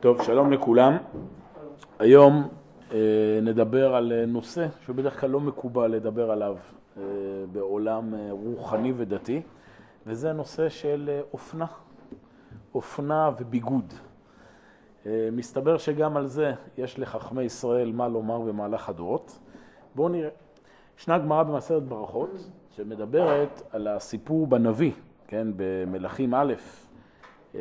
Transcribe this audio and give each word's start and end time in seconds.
טוב, 0.00 0.22
שלום 0.22 0.52
לכולם. 0.52 0.96
היום 1.98 2.48
אה, 2.92 2.98
נדבר 3.42 3.94
על 3.94 4.12
אה, 4.12 4.26
נושא 4.26 4.66
שבדרך 4.86 5.20
כלל 5.20 5.30
לא 5.30 5.40
מקובל 5.40 5.90
לדבר 5.90 6.30
עליו 6.30 6.56
אה, 6.96 7.02
בעולם 7.52 8.14
אה, 8.14 8.28
רוחני 8.30 8.92
ודתי, 8.96 9.42
וזה 10.06 10.30
הנושא 10.30 10.68
של 10.68 11.10
אה, 11.12 11.20
אופנה, 11.32 11.66
אופנה 12.74 13.30
וביגוד. 13.38 13.94
אה, 15.06 15.28
מסתבר 15.32 15.78
שגם 15.78 16.16
על 16.16 16.26
זה 16.26 16.52
יש 16.78 16.98
לחכמי 16.98 17.42
ישראל 17.42 17.92
מה 17.92 18.08
לומר 18.08 18.40
במהלך 18.40 18.88
הדורות. 18.88 19.38
בואו 19.94 20.08
נראה. 20.08 20.30
ישנה 20.98 21.18
גמרא 21.18 21.42
במסרת 21.42 21.82
ברכות 21.82 22.48
שמדברת 22.70 23.62
על 23.70 23.86
הסיפור 23.88 24.46
בנביא, 24.46 24.92
כן, 25.28 25.48
במלכים 25.56 26.34
א', 26.34 26.54
אה, 27.54 27.60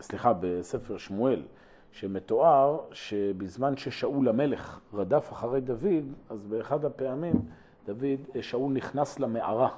סליחה, 0.00 0.32
בספר 0.40 0.96
שמואל, 0.96 1.42
שמתואר 1.92 2.80
שבזמן 2.92 3.76
ששאול 3.76 4.28
המלך 4.28 4.80
רדף 4.94 5.32
אחרי 5.32 5.60
דוד, 5.60 6.12
אז 6.30 6.46
באחד 6.46 6.84
הפעמים 6.84 7.34
דוד, 7.86 8.40
שאול 8.40 8.72
נכנס 8.72 9.20
למערה, 9.20 9.68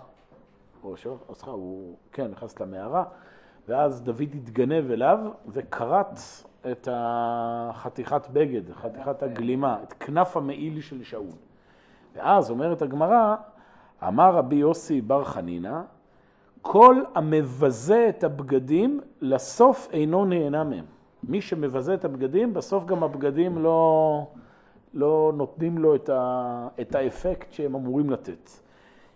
או 0.85 0.97
שאול, 0.97 1.17
סליחה, 1.33 1.51
הוא, 1.51 1.97
כן, 2.13 2.31
נכנס 2.31 2.61
למערה, 2.61 3.05
ואז 3.69 4.03
דוד 4.03 4.35
התגנב 4.35 4.91
אליו 4.91 5.19
וכרת 5.49 6.19
את 6.71 6.89
החתיכת 6.91 8.29
בגד, 8.33 8.73
חתיכת 8.73 9.23
הגלימה, 9.23 9.79
את 9.83 9.93
כנף 9.93 10.37
המעיל 10.37 10.81
של 10.81 11.03
שאול. 11.03 11.27
ואז 12.15 12.51
אומרת 12.51 12.83
הגמרא, 12.83 13.37
אמר 14.09 14.35
רבי 14.35 14.57
יוסי 14.57 15.01
בר 15.01 15.25
חנינא, 15.25 15.81
כל 16.67 17.03
המבזה 17.15 18.07
את 18.09 18.25
הבגדים, 18.25 19.01
לסוף 19.21 19.89
אינו 19.93 20.25
נהנה 20.25 20.65
מהם. 20.65 20.85
מי 21.25 21.41
שמבזה 21.41 21.95
את 21.95 22.05
הבגדים, 22.05 22.55
בסוף 22.55 22.85
גם 22.85 23.03
הבגדים 23.03 23.59
לא, 23.59 24.27
לא 24.95 25.33
נותנים 25.37 25.79
לו 25.79 25.95
את, 25.95 26.09
ה, 26.09 26.69
את 26.81 26.95
האפקט 26.95 27.53
שהם 27.53 27.75
אמורים 27.75 28.11
לתת. 28.11 28.51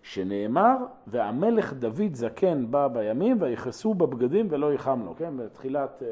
שנאמר, 0.02 0.76
והמלך 1.06 1.72
דוד 1.72 2.14
זקן 2.14 2.70
בא 2.70 2.88
בימים 2.88 3.36
ויכסו 3.40 3.94
בבגדים 3.94 4.46
ולא 4.50 4.74
יחם 4.74 5.02
לו, 5.04 5.14
כן? 5.16 5.36
בתחילת 5.36 6.02
אה, 6.02 6.08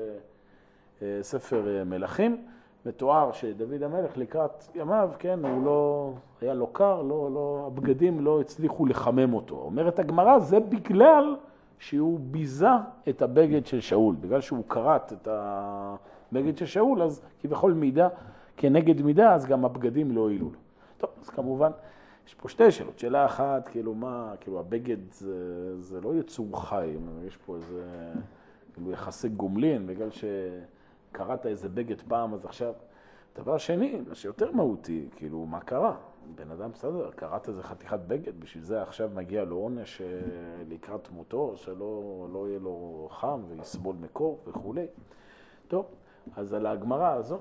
אה, 1.03 1.19
ספר 1.23 1.69
אה, 1.69 1.85
מלכים, 1.85 2.45
מתואר 2.87 3.33
שדוד 3.33 3.83
המלך 3.83 4.17
לקראת 4.17 4.65
ימיו, 4.75 5.11
כן, 5.19 5.45
הוא 5.45 5.65
לא, 5.65 6.13
היה 6.41 6.55
לו 6.55 6.67
קר, 6.67 7.03
לא, 7.03 7.31
לא, 7.35 7.65
הבגדים 7.67 8.21
לא 8.21 8.41
הצליחו 8.41 8.87
לחמם 8.87 9.35
אותו. 9.35 9.55
אומרת 9.55 9.99
הגמרא, 9.99 10.39
זה 10.39 10.61
בגלל 10.61 11.37
שהוא 11.79 12.21
ביזה 12.23 12.69
את 13.09 13.23
הבגד 13.23 13.67
של 13.67 13.81
שאול, 13.81 14.17
בגלל 14.21 14.41
שהוא 14.41 14.65
כרת 14.69 15.13
את 15.13 15.29
הבגד 15.31 16.57
של 16.57 16.67
שאול, 16.67 17.03
אז 17.03 17.23
כביכול 17.41 17.73
מידה 17.73 18.09
כנגד 18.57 19.03
מידה, 19.03 19.35
אז 19.35 19.47
גם 19.47 19.65
הבגדים 19.65 20.11
לא 20.11 20.21
הועילו 20.21 20.47
לו. 20.47 20.59
טוב, 20.99 21.11
אז 21.23 21.29
כמובן, 21.29 21.71
יש 22.27 22.35
פה 22.35 22.49
שתי 22.49 22.71
שאלות. 22.71 22.99
שאלה 22.99 23.25
אחת, 23.27 23.69
כאילו 23.69 23.95
מה, 23.95 24.33
כאילו 24.41 24.61
הבגד 24.61 25.13
זה, 25.13 25.77
זה 25.81 26.01
לא 26.01 26.15
יצור 26.15 26.63
חי, 26.69 26.97
יש 27.27 27.37
פה 27.37 27.57
איזה, 27.57 28.13
כאילו 28.75 28.91
יחסי 28.91 29.29
גומלין, 29.29 29.87
בגלל 29.87 30.11
שקראת 31.11 31.47
איזה 31.47 31.69
בגד 31.69 32.01
פעם, 32.01 32.35
אז 32.35 32.45
עכשיו... 32.45 32.73
דבר 33.37 33.59
שני, 33.59 34.01
מה 34.09 34.15
שיותר 34.15 34.53
מהותי, 34.53 35.09
כאילו, 35.17 35.47
מה 35.47 35.61
קרה? 35.61 35.97
בן 36.35 36.51
אדם 36.51 36.71
בסדר, 36.73 37.11
קראת 37.11 37.49
איזה 37.49 37.63
חתיכת 37.63 37.99
בגד, 38.07 38.41
בשביל 38.41 38.65
זה 38.65 38.83
עכשיו 38.83 39.11
מגיע 39.15 39.45
לו 39.45 39.57
עונש 39.57 40.03
לקראת 40.69 41.11
מותו, 41.11 41.53
שלא 41.57 42.27
לא 42.33 42.49
יהיה 42.49 42.59
לו 42.59 43.09
חם 43.11 43.41
ויסבול 43.49 43.97
מקור 44.01 44.39
וכולי. 44.47 44.87
טוב, 45.69 45.87
אז 46.37 46.53
על 46.53 46.67
ההגמרא 46.67 47.13
הזו, 47.13 47.39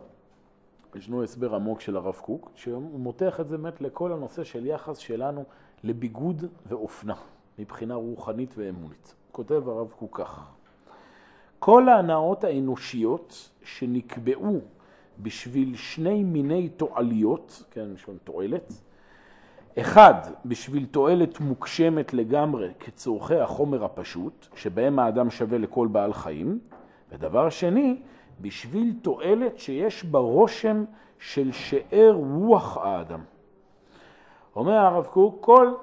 ישנו 0.96 1.24
הסבר 1.24 1.56
עמוק 1.56 1.82
של 1.82 1.98
הרב 1.98 2.16
קוק, 2.22 2.52
שהוא 2.56 2.82
מותח 2.82 3.40
את 3.40 3.50
זה 3.50 3.58
באמת 3.58 3.82
לכל 3.82 4.14
הנושא 4.14 4.44
של 4.44 4.66
יחס 4.66 4.98
שלנו 4.98 5.44
לביגוד 5.84 6.44
ואופנה, 6.66 7.16
מבחינה 7.60 7.96
רוחנית 7.96 8.54
ואמונית. 8.58 9.16
כותב 9.32 9.70
הרב 9.70 9.92
קוק 9.92 10.18
כך: 10.22 10.57
כל 11.60 11.90
ההנאות 11.90 12.44
האנושיות 12.44 13.50
שנקבעו 13.64 14.60
בשביל 15.20 15.76
שני 15.76 16.24
מיני 16.24 16.70
תועליות, 16.70 17.64
כן, 17.72 17.94
בשביל 17.94 18.18
תועלת. 18.24 18.74
אחד, 19.80 20.14
בשביל 20.46 20.86
תועלת 20.86 21.40
מוגשמת 21.40 22.14
לגמרי 22.14 22.70
כצורכי 22.80 23.36
החומר 23.36 23.84
הפשוט, 23.84 24.48
שבהם 24.56 25.00
האדם 25.00 25.30
שווה 25.30 25.58
לכל 25.58 25.88
בעל 25.88 26.14
חיים. 26.14 26.60
ודבר 27.12 27.50
שני, 27.50 27.96
בשביל 28.42 28.94
תועלת 29.02 29.60
שיש 29.60 30.06
בה 30.06 30.20
רושם 30.20 30.86
של 31.20 31.52
שאר 31.52 32.12
רוח 32.12 32.78
האדם. 32.78 33.20
אומר 34.56 34.74
הרב 34.74 35.06
קוק, 35.06 35.38
כל 35.42 35.74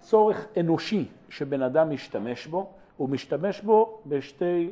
צורך 0.00 0.46
אנושי 0.60 1.08
שבן 1.28 1.62
אדם 1.62 1.90
משתמש 1.90 2.46
בו, 2.46 2.70
הוא 2.96 3.08
משתמש 3.08 3.60
בו 3.60 4.00
בשתי, 4.06 4.70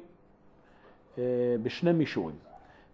בשני 1.62 1.92
מישורים. 1.92 2.36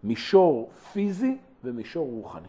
מישור 0.05 0.71
פיזי 0.93 1.39
ומישור 1.65 2.11
רוחני. 2.11 2.49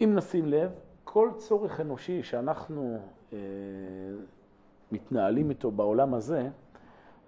אם 0.00 0.12
נשים 0.14 0.46
לב, 0.46 0.70
כל 1.04 1.30
צורך 1.36 1.80
אנושי 1.80 2.22
שאנחנו 2.22 2.98
אה, 3.32 3.38
מתנהלים 4.92 5.50
איתו 5.50 5.70
בעולם 5.70 6.14
הזה, 6.14 6.48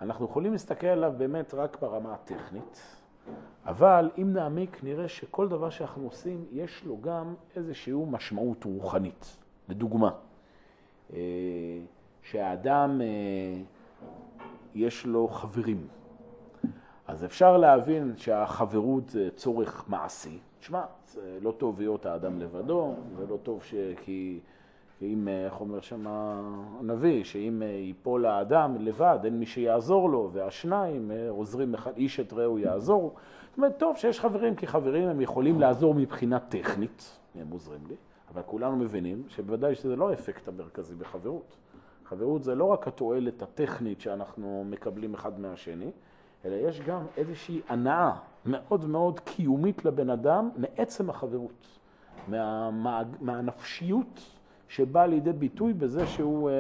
אנחנו 0.01 0.25
יכולים 0.25 0.53
להסתכל 0.53 0.87
עליו 0.87 1.15
באמת 1.17 1.55
רק 1.55 1.81
ברמה 1.81 2.15
הטכנית, 2.15 2.97
אבל 3.67 4.11
אם 4.19 4.33
נעמיק 4.33 4.85
נראה 4.85 5.09
שכל 5.09 5.49
דבר 5.49 5.71
שאנחנו 5.71 6.05
עושים 6.05 6.45
יש 6.53 6.85
לו 6.85 7.01
גם 7.01 7.35
איזושהי 7.57 7.93
משמעות 8.11 8.65
רוחנית. 8.65 9.37
לדוגמה, 9.69 10.11
אה, 11.13 11.19
שהאדם 12.23 13.01
אה, 13.01 13.63
יש 14.75 15.07
לו 15.07 15.29
חברים. 15.29 15.87
אז 17.19 17.25
אפשר 17.25 17.57
להבין 17.57 18.13
שהחברות 18.17 19.09
זה 19.09 19.29
צורך 19.37 19.85
מעשי. 19.89 20.39
תשמע, 20.61 20.83
זה 21.07 21.39
לא 21.43 21.51
טוב 21.51 21.81
להיות 21.81 22.07
האדם 22.07 22.39
לבדו, 22.39 22.95
זה 23.17 23.27
לא 23.31 23.37
טוב 23.43 23.63
ש... 23.63 23.75
כי 24.03 24.41
אם, 25.03 25.29
איך 25.45 25.61
אומר 25.61 25.81
שם 25.81 26.07
הנביא, 26.81 27.25
שאם 27.25 27.63
ייפול 27.63 28.27
האדם 28.27 28.77
לבד, 28.81 29.19
אין 29.25 29.39
מי 29.39 29.47
שיעזור 29.47 30.11
לו, 30.11 30.31
והשניים 30.33 31.11
עוזרים 31.29 31.75
אחד, 31.75 31.97
איש 31.97 32.21
את 32.21 32.33
רעהו 32.33 32.59
יעזור. 32.59 33.15
זאת 33.49 33.57
אומרת, 33.57 33.79
טוב 33.79 33.97
שיש 33.97 34.21
חברים, 34.21 34.55
כי 34.55 34.67
חברים 34.67 35.09
הם 35.09 35.21
יכולים 35.21 35.61
לעזור 35.61 35.95
מבחינה 35.95 36.39
טכנית, 36.39 37.19
הם 37.41 37.47
עוזרים 37.51 37.81
לי, 37.89 37.97
אבל 38.35 38.43
כולנו 38.47 38.77
מבינים 38.77 39.23
שבוודאי 39.29 39.75
שזה 39.75 39.97
לא 39.97 40.11
האפקט 40.11 40.49
המרכזי 40.49 40.95
בחברות. 40.95 41.57
חברות 42.05 42.43
זה 42.43 42.55
לא 42.55 42.65
רק 42.65 42.89
התועלת 42.89 43.43
הטכנית 43.43 44.01
שאנחנו 44.01 44.65
מקבלים 44.71 45.15
אחד 45.15 45.41
מהשני, 45.41 45.91
אלא 46.49 46.69
יש 46.69 46.81
גם 46.81 47.01
איזושהי 47.17 47.61
הנאה 47.69 48.13
מאוד 48.47 48.85
מאוד 48.85 49.21
קיומית 49.21 49.85
לבן 49.85 50.11
אדם 50.11 50.51
מעצם 50.57 51.11
החברות, 51.11 51.67
מה, 52.29 53.03
מהנפשיות 53.21 54.21
שבאה 54.69 55.07
לידי 55.07 55.33
ביטוי 55.33 55.73
בזה 55.73 56.07
שהוא, 56.07 56.51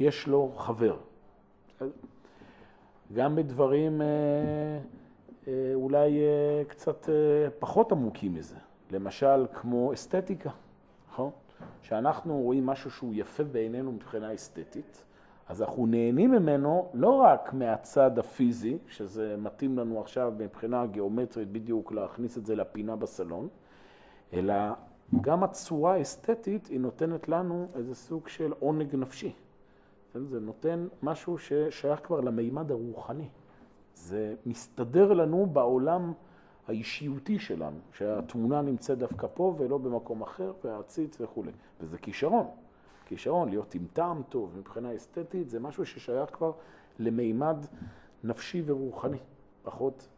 יש 0.00 0.26
לו 0.26 0.52
חבר. 0.56 0.96
גם 3.12 3.36
בדברים 3.36 4.02
אולי 5.74 6.18
קצת 6.68 7.08
פחות 7.58 7.92
עמוקים 7.92 8.34
מזה, 8.34 8.56
למשל 8.90 9.46
כמו 9.54 9.92
אסתטיקה, 9.92 10.50
נכון? 11.10 11.30
שאנחנו 11.82 12.40
רואים 12.40 12.66
משהו 12.66 12.90
שהוא 12.90 13.14
יפה 13.14 13.44
בעינינו 13.44 13.92
מבחינה 13.92 14.34
אסתטית, 14.34 15.04
אז 15.48 15.62
אנחנו 15.62 15.86
נהנים 15.86 16.30
ממנו 16.30 16.88
לא 16.94 17.10
רק 17.10 17.52
מהצד 17.52 18.18
הפיזי, 18.18 18.78
שזה 18.88 19.36
מתאים 19.38 19.78
לנו 19.78 20.00
עכשיו 20.00 20.32
מבחינה 20.38 20.86
גיאומטרית 20.86 21.52
בדיוק 21.52 21.92
להכניס 21.92 22.38
את 22.38 22.46
זה 22.46 22.56
לפינה 22.56 22.96
בסלון, 22.96 23.48
אלא 24.32 24.54
גם 25.20 25.44
הצורה 25.44 25.94
האסתטית 25.94 26.66
היא 26.66 26.80
נותנת 26.80 27.28
לנו 27.28 27.68
איזה 27.74 27.94
סוג 27.94 28.28
של 28.28 28.52
עונג 28.58 28.96
נפשי. 28.96 29.32
זה 30.14 30.40
נותן 30.40 30.86
משהו 31.02 31.38
ששייך 31.38 32.00
כבר 32.06 32.20
למימד 32.20 32.70
הרוחני. 32.70 33.28
זה 33.94 34.34
מסתדר 34.46 35.12
לנו 35.12 35.46
בעולם 35.46 36.12
האישיותי 36.68 37.38
שלנו, 37.38 37.78
שהתמונה 37.92 38.62
נמצאת 38.62 38.98
דווקא 38.98 39.26
פה 39.34 39.54
ולא 39.58 39.78
במקום 39.78 40.22
אחר, 40.22 40.52
והעציץ 40.64 41.20
וכולי. 41.20 41.52
וזה 41.80 41.98
כישרון. 41.98 42.46
כישרון, 43.06 43.48
להיות 43.48 43.74
עם 43.74 43.86
טעם 43.92 44.22
טוב 44.28 44.54
מבחינה 44.58 44.96
אסתטית, 44.96 45.50
זה 45.50 45.60
משהו 45.60 45.86
ששייך 45.86 46.30
כבר 46.32 46.52
למימד 46.98 47.56
נפשי 48.24 48.62
ורוחני, 48.66 49.18
פחות 49.62 50.08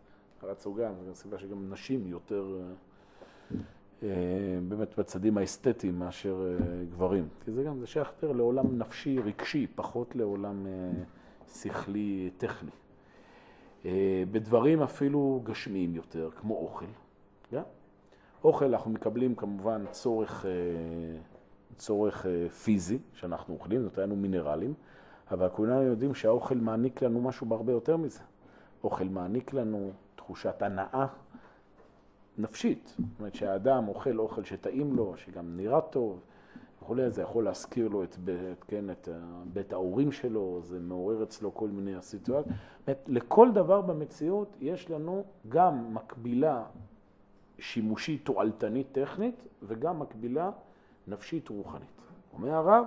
חלת 0.40 0.58
סוגריים, 0.58 0.94
זו 1.04 1.14
סיבה 1.14 1.38
שגם 1.38 1.72
נשים 1.72 2.06
יותר 2.06 2.60
אה, 4.02 4.08
באמת 4.68 4.98
בצדים 4.98 5.38
האסתטיים 5.38 5.98
מאשר 5.98 6.56
אה, 6.60 6.84
גברים. 6.84 7.28
כי 7.44 7.52
זה 7.52 7.62
גם, 7.62 7.80
זה 7.80 7.86
שייך 7.86 8.08
יותר 8.08 8.32
לעולם 8.32 8.78
נפשי 8.78 9.18
רגשי, 9.18 9.66
פחות 9.74 10.16
לעולם 10.16 10.66
אה, 10.66 10.90
שכלי 11.54 12.30
טכני. 12.36 12.70
אה, 13.84 14.22
בדברים 14.30 14.82
אפילו 14.82 15.40
גשמיים 15.44 15.94
יותר, 15.94 16.30
כמו 16.36 16.54
אוכל. 16.54 16.86
Yeah? 17.52 17.56
אוכל 18.44 18.64
אנחנו 18.64 18.90
מקבלים 18.90 19.34
כמובן 19.34 19.84
צורך, 19.90 20.46
אה, 20.46 20.50
צורך 21.78 22.26
פיזי 22.62 22.98
שאנחנו 23.12 23.54
אוכלים, 23.54 23.82
זאת 23.82 23.98
אומרת, 23.98 24.18
מינרלים, 24.18 24.74
אבל 25.30 25.48
כולנו 25.48 25.82
יודעים 25.82 26.14
שהאוכל 26.14 26.54
מעניק 26.54 27.02
לנו 27.02 27.20
משהו 27.20 27.46
בהרבה 27.46 27.72
יותר 27.72 27.96
מזה. 27.96 28.20
אוכל 28.84 29.04
מעניק 29.04 29.52
לנו 29.52 29.90
תחושת 30.16 30.62
הנאה 30.62 31.06
נפשית. 32.38 32.94
זאת 32.98 33.18
אומרת 33.18 33.34
שהאדם 33.34 33.88
אוכל 33.88 34.18
אוכל 34.18 34.44
שטעים 34.44 34.96
לו, 34.96 35.16
שגם 35.16 35.56
נראה 35.56 35.80
טוב 35.80 36.20
וכולי, 36.82 37.10
זה 37.10 37.22
יכול 37.22 37.44
להזכיר 37.44 37.88
לו 37.88 38.04
את, 38.04 38.16
בית, 38.16 38.64
כן, 38.66 38.90
את 38.90 39.08
בית 39.52 39.72
ההורים 39.72 40.12
שלו, 40.12 40.60
זה 40.62 40.80
מעורר 40.80 41.22
אצלו 41.22 41.54
כל 41.54 41.68
מיני 41.68 42.02
סיטואציות. 42.02 42.56
לכל 43.06 43.52
דבר 43.52 43.80
במציאות 43.80 44.56
יש 44.60 44.90
לנו 44.90 45.24
גם 45.48 45.94
מקבילה 45.94 46.64
שימושית 47.58 48.24
תועלתנית 48.24 48.86
טכנית 48.92 49.46
וגם 49.62 49.98
מקבילה 49.98 50.50
נפשית 51.08 51.48
רוחנית. 51.48 51.88
אומר 52.32 52.54
הרב, 52.54 52.84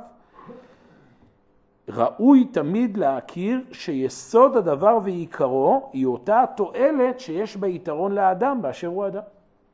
ראוי 1.89 2.45
תמיד 2.45 2.97
להכיר 2.97 3.63
שיסוד 3.71 4.57
הדבר 4.57 5.00
ועיקרו 5.03 5.89
היא 5.94 6.06
אותה 6.06 6.44
התועלת 6.44 7.19
שיש 7.19 7.56
ביתרון 7.56 8.12
לאדם 8.12 8.62
באשר 8.62 8.88
הוא 8.88 9.07
אדם. 9.07 9.21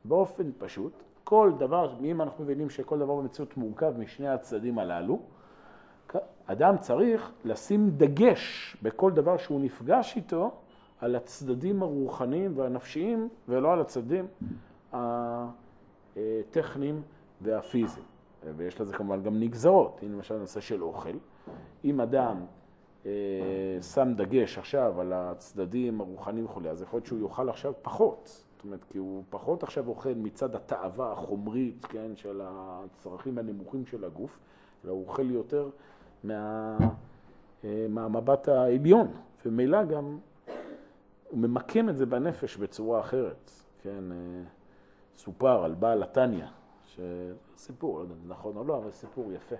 באופן 0.04 0.50
פשוט, 0.58 0.92
כל 1.24 1.52
דבר, 1.58 1.94
אם 2.04 2.22
אנחנו 2.22 2.44
מבינים 2.44 2.70
שכל 2.70 2.98
דבר 2.98 3.14
במציאות 3.14 3.56
מורכב 3.56 3.98
משני 3.98 4.28
הצדדים 4.28 4.78
הללו, 4.78 5.20
אדם 6.46 6.78
צריך 6.78 7.32
לשים 7.44 7.90
דגש 7.90 8.76
בכל 8.82 9.12
דבר 9.12 9.36
שהוא 9.36 9.60
נפגש 9.60 10.16
איתו 10.16 10.50
על 11.00 11.16
הצדדים 11.16 11.82
הרוחניים 11.82 12.52
והנפשיים 12.58 13.28
ולא 13.48 13.72
על 13.72 13.80
הצדדים 13.80 14.26
הטכניים 16.16 17.02
והפיזיים. 17.40 18.17
ויש 18.56 18.80
לזה 18.80 18.92
כמובן 18.92 19.22
גם 19.22 19.40
נגזרות, 19.40 19.98
הנה 20.02 20.14
למשל 20.14 20.36
נושא 20.36 20.60
של 20.60 20.82
אוכל. 20.82 21.16
אם 21.84 22.00
אדם 22.00 22.44
אה, 23.06 23.12
שם 23.82 24.12
דגש 24.16 24.58
עכשיו 24.58 25.00
על 25.00 25.12
הצדדים 25.12 26.00
הרוחניים 26.00 26.44
וכולי, 26.44 26.70
אז 26.70 26.82
יכול 26.82 26.96
להיות 26.96 27.06
שהוא 27.06 27.28
יאכל 27.28 27.48
עכשיו 27.48 27.72
פחות. 27.82 28.44
זאת 28.56 28.64
אומרת, 28.64 28.84
כי 28.84 28.98
הוא 28.98 29.22
פחות 29.30 29.62
עכשיו 29.62 29.88
אוכל 29.88 30.14
מצד 30.16 30.54
התאווה 30.54 31.12
החומרית, 31.12 31.86
כן, 31.86 32.16
של 32.16 32.40
הצרכים 32.44 33.38
הנמוכים 33.38 33.86
של 33.86 34.04
הגוף, 34.04 34.38
אלא 34.84 34.92
הוא 34.92 35.04
אוכל 35.08 35.30
יותר 35.30 35.68
מה, 36.24 36.76
אה, 37.64 37.86
מהמבט 37.88 38.48
העליון, 38.48 39.08
ומילא 39.46 39.84
גם 39.84 40.18
הוא 41.28 41.38
ממקם 41.38 41.88
את 41.88 41.96
זה 41.96 42.06
בנפש 42.06 42.56
בצורה 42.56 43.00
אחרת, 43.00 43.50
כן, 43.82 44.12
אה, 44.12 44.42
סופר 45.16 45.64
על 45.64 45.74
בעל 45.74 46.02
התניא, 46.02 46.46
שסיפור, 46.94 47.98
לא 47.98 48.02
יודע 48.02 48.14
אם 48.14 48.28
נכון 48.28 48.56
או 48.56 48.64
לא, 48.64 48.76
אבל 48.76 48.90
סיפור 48.90 49.32
יפה, 49.32 49.56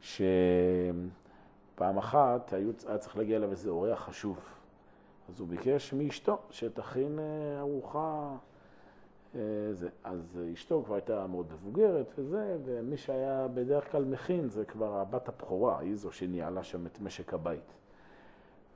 שפעם 0.00 1.98
אחת 1.98 2.52
היה 2.52 2.98
צריך 2.98 3.16
להגיע 3.16 3.36
אליו 3.36 3.50
איזה 3.50 3.70
אורח 3.70 4.04
חשוב. 4.04 4.38
אז 5.28 5.40
הוא 5.40 5.48
ביקש 5.48 5.92
מאשתו 5.92 6.38
שתכין 6.50 7.18
אה, 7.18 7.60
ארוחה. 7.60 8.36
אה, 9.34 9.40
זה. 9.72 9.88
אז 10.04 10.40
אשתו 10.54 10.82
כבר 10.84 10.94
הייתה 10.94 11.26
מאוד 11.26 11.46
מבוגרת 11.52 12.12
וזה, 12.18 12.56
ומי 12.64 12.96
שהיה 12.96 13.48
בדרך 13.54 13.92
כלל 13.92 14.04
מכין 14.04 14.48
זה 14.48 14.64
כבר 14.64 14.94
הבת 14.94 15.28
הבכורה, 15.28 15.78
היא 15.78 15.96
זו 15.96 16.12
שניהלה 16.12 16.62
שם 16.62 16.86
את 16.86 17.00
משק 17.00 17.34
הבית. 17.34 17.74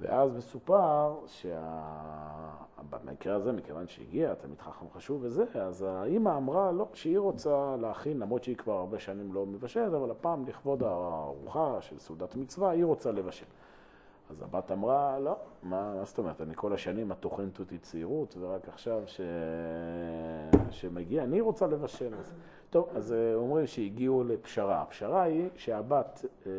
ואז 0.00 0.36
מסופר 0.36 1.14
שבמקרה 1.26 3.34
הזה, 3.34 3.52
מכיוון 3.52 3.88
שהגיע 3.88 4.34
תלמיד 4.34 4.60
חכם 4.60 4.86
חשוב 4.94 5.24
וזה, 5.24 5.44
אז 5.54 5.82
האימא 5.82 6.36
אמרה 6.36 6.72
לא, 6.72 6.86
שהיא 6.92 7.18
רוצה 7.18 7.76
להכין, 7.80 8.18
למרות 8.18 8.44
שהיא 8.44 8.56
כבר 8.56 8.72
הרבה 8.72 8.98
שנים 8.98 9.32
לא 9.32 9.46
מבשלת, 9.46 9.94
אבל 9.94 10.10
הפעם 10.10 10.46
לכבוד 10.46 10.82
הארוחה 10.82 11.76
של 11.80 11.98
סעודת 11.98 12.36
מצווה, 12.36 12.70
היא 12.70 12.84
רוצה 12.84 13.12
לבשל. 13.12 13.46
אז 14.30 14.42
הבת 14.42 14.72
אמרה, 14.72 15.18
לא, 15.18 15.36
מה, 15.62 15.94
מה 15.94 16.04
זאת 16.04 16.18
אומרת, 16.18 16.40
אני 16.40 16.52
כל 16.56 16.72
השנים 16.72 17.12
את 17.12 17.20
טוחנת 17.20 17.58
אותי 17.58 17.78
צעירות, 17.78 18.36
ורק 18.40 18.68
עכשיו 18.68 19.02
ש... 19.06 19.20
שמגיע, 20.70 21.24
אני 21.24 21.40
רוצה 21.40 21.66
לבשל. 21.66 22.14
אז... 22.14 22.32
טוב, 22.70 22.88
אז 22.94 23.12
אה, 23.12 23.34
אומרים 23.34 23.66
שהגיעו 23.66 24.24
לפשרה. 24.24 24.82
הפשרה 24.82 25.22
היא 25.22 25.48
שהבת, 25.56 26.24
אה, 26.46 26.52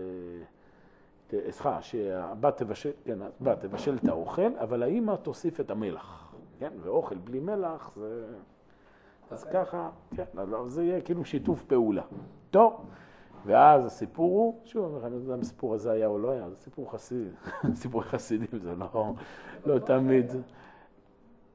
סליחה, 1.50 1.82
שהבת 1.82 2.58
תבשל, 2.58 2.92
כן, 3.06 3.20
הבת 3.22 3.60
תבשל 3.60 3.98
את 4.04 4.08
האוכל, 4.08 4.58
אבל 4.60 4.84
האימא 4.84 5.16
תוסיף 5.16 5.60
את 5.60 5.72
המלח, 5.72 6.34
כן, 6.60 6.72
ואוכל 6.82 7.16
בלי 7.18 7.40
מלח 7.40 7.92
זה... 7.96 8.26
אז 9.32 9.44
ככה, 9.44 9.90
כן, 10.16 10.24
אז 10.38 10.72
זה 10.74 10.84
יהיה 10.84 11.02
כאילו 11.02 11.26
שיתוף 11.26 11.64
פעולה. 11.64 12.02
טוב. 12.52 12.86
ואז 13.46 13.86
הסיפור 13.86 14.32
הוא, 14.32 14.60
שוב, 14.66 15.06
אני 15.06 15.14
לא 15.14 15.20
יודע 15.20 15.34
אם 15.34 15.40
הסיפור 15.40 15.74
הזה 15.74 15.92
היה 15.92 16.08
או 16.08 16.20
לא 16.20 16.32
היה, 16.32 16.50
זה 16.50 16.56
סיפור 16.56 16.92
חסידי, 16.92 17.30
סיפור 17.82 18.02
חסידים 18.02 18.60
זה 18.62 18.76
לא, 18.76 19.14
לא 19.66 19.80
תמיד, 19.80 20.32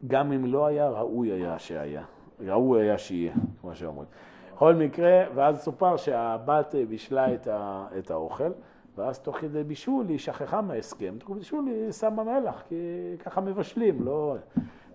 גם 0.07 0.33
אם 0.33 0.45
לא 0.45 0.67
היה, 0.67 0.89
ראוי 0.89 1.33
היה 1.33 1.59
שהיה, 1.59 2.05
ראוי 2.41 2.83
היה 2.83 2.99
שיהיה, 2.99 3.33
כמו 3.61 3.75
שאומרים. 3.75 4.09
בכל 4.55 4.75
מקרה, 4.75 5.25
ואז 5.35 5.63
סופר 5.63 5.97
שהבת 5.97 6.75
בישלה 6.89 7.35
את, 7.35 7.47
ה, 7.47 7.87
את 7.99 8.11
האוכל, 8.11 8.51
ואז 8.97 9.19
תוך 9.19 9.37
כדי 9.37 9.65
בישול 9.65 10.09
היא 10.09 10.19
שכחה 10.19 10.61
מההסכם, 10.61 11.15
תוך 11.19 11.29
כדי 11.29 11.39
בישול 11.39 11.67
היא 11.67 11.93
שמה 11.93 12.25
מלח, 12.25 12.63
כי 12.69 12.75
ככה 13.19 13.41
מבשלים, 13.41 14.05
לא... 14.05 14.37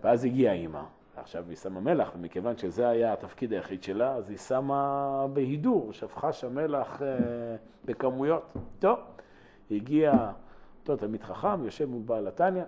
ואז 0.04 0.26
הגיעה 0.26 0.54
אימא. 0.54 0.84
עכשיו 1.16 1.46
היא 1.50 1.58
שמה 1.58 1.80
מלח, 1.80 2.12
ומכיוון 2.16 2.58
שזה 2.58 2.90
היה 2.90 3.14
התפקיד 3.14 3.54
היחיד 3.54 3.84
שלה, 3.84 4.14
אז 4.16 4.30
היא 4.30 4.38
שמה 4.38 5.26
בהידור, 5.34 5.94
שפכה 5.94 6.34
שם 6.34 6.56
מלח 6.56 7.02
אה, 7.02 7.08
בכמויות. 7.86 8.44
טוב, 8.80 9.00
הגיע 9.72 10.32
אותו 10.82 10.96
תלמיד 10.96 11.24
חכם, 11.24 11.66
יושב 11.66 11.86
מול 11.86 12.02
בעל 12.06 12.28
התניא, 12.28 12.64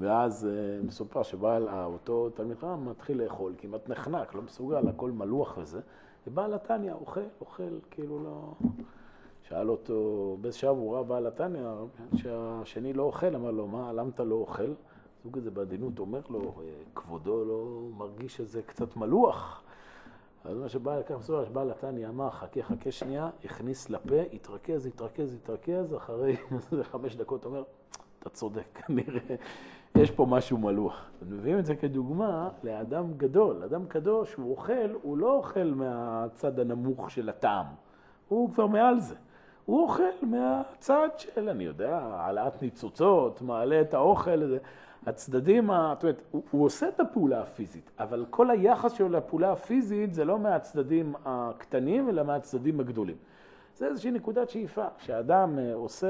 ואז 0.00 0.46
אה, 0.46 0.86
מסופר 0.86 1.22
שבעל, 1.22 1.68
אותו 1.68 2.30
תלמיד 2.30 2.56
חכם 2.56 2.88
מתחיל 2.88 3.22
לאכול, 3.22 3.54
כמעט 3.58 3.88
נחנק, 3.88 4.34
לא 4.34 4.42
מסוגל, 4.42 4.88
הכל 4.88 5.10
מלוח 5.10 5.58
וזה, 5.58 5.80
ובעל 6.26 6.54
התניא 6.54 6.92
אוכל, 6.92 7.20
אוכל, 7.40 7.78
כאילו 7.90 8.24
לא... 8.24 8.52
שאל 9.48 9.70
אותו, 9.70 10.36
באיזה 10.40 10.58
שעה 10.58 10.70
הוא 10.70 10.94
ראה 10.94 11.02
בעל 11.02 11.26
התניא, 11.26 11.68
שהשני 12.16 12.92
לא 12.92 13.02
אוכל, 13.02 13.34
אמר 13.34 13.50
לו, 13.50 13.66
מה, 13.66 13.92
למה 13.92 14.10
אתה 14.14 14.24
לא 14.24 14.34
אוכל? 14.34 14.72
הזוג 15.20 15.38
הזה 15.38 15.50
בעדינות 15.50 15.98
אומר 15.98 16.20
לו, 16.30 16.54
כבודו 16.94 17.44
לא 17.44 17.88
מרגיש 17.96 18.36
שזה 18.36 18.62
קצת 18.62 18.96
מלוח. 18.96 19.62
אז 20.44 20.56
מה 20.56 20.68
שבא 20.68 20.98
לקח 20.98 21.14
בסופו 21.14 21.46
שבא 21.46 21.64
לתניא 21.64 22.08
אמר, 22.08 22.30
חכה, 22.30 22.62
חכה 22.62 22.90
שנייה, 22.90 23.30
הכניס 23.44 23.90
לפה, 23.90 24.20
התרכז, 24.32 24.86
התרכז, 24.86 25.34
התרכז, 25.34 25.94
אחרי 25.94 26.36
חמש 26.90 27.16
דקות 27.16 27.44
אומר, 27.44 27.62
אתה 28.18 28.30
צודק, 28.30 28.64
כנראה 28.86 29.36
יש 29.94 30.10
פה 30.10 30.26
משהו 30.26 30.58
מלוח. 30.58 31.10
מביאים 31.22 31.58
את 31.58 31.66
זה 31.66 31.76
כדוגמה 31.76 32.48
לאדם 32.62 33.14
גדול. 33.16 33.62
אדם 33.62 33.86
קדוש, 33.86 34.34
הוא 34.34 34.50
אוכל, 34.50 34.90
הוא 35.02 35.18
לא 35.18 35.32
אוכל 35.32 35.64
מהצד 35.64 36.60
הנמוך 36.60 37.10
של 37.10 37.28
הטעם, 37.28 37.66
הוא 38.28 38.52
כבר 38.52 38.66
מעל 38.66 39.00
זה. 39.00 39.14
הוא 39.66 39.82
אוכל 39.82 40.02
מהצד 40.22 41.08
של, 41.16 41.48
אני 41.48 41.64
יודע, 41.64 41.98
העלאת 41.98 42.62
ניצוצות, 42.62 43.42
מעלה 43.42 43.80
את 43.80 43.94
האוכל, 43.94 44.56
הצדדים, 45.06 45.66
זאת 45.66 46.02
אומרת, 46.02 46.22
הוא, 46.30 46.42
הוא 46.50 46.64
עושה 46.64 46.88
את 46.88 47.00
הפעולה 47.00 47.40
הפיזית, 47.40 47.90
אבל 47.98 48.24
כל 48.30 48.50
היחס 48.50 48.92
שלו 48.92 49.08
לפעולה 49.08 49.52
הפיזית 49.52 50.14
זה 50.14 50.24
לא 50.24 50.38
מהצדדים 50.38 51.14
הקטנים, 51.24 52.08
אלא 52.08 52.22
מהצדדים 52.22 52.80
הגדולים. 52.80 53.16
זה 53.76 53.86
איזושהי 53.86 54.10
נקודת 54.10 54.50
שאיפה, 54.50 54.84
כשאדם 54.98 55.58
אה, 55.58 55.74
עושה 55.74 56.08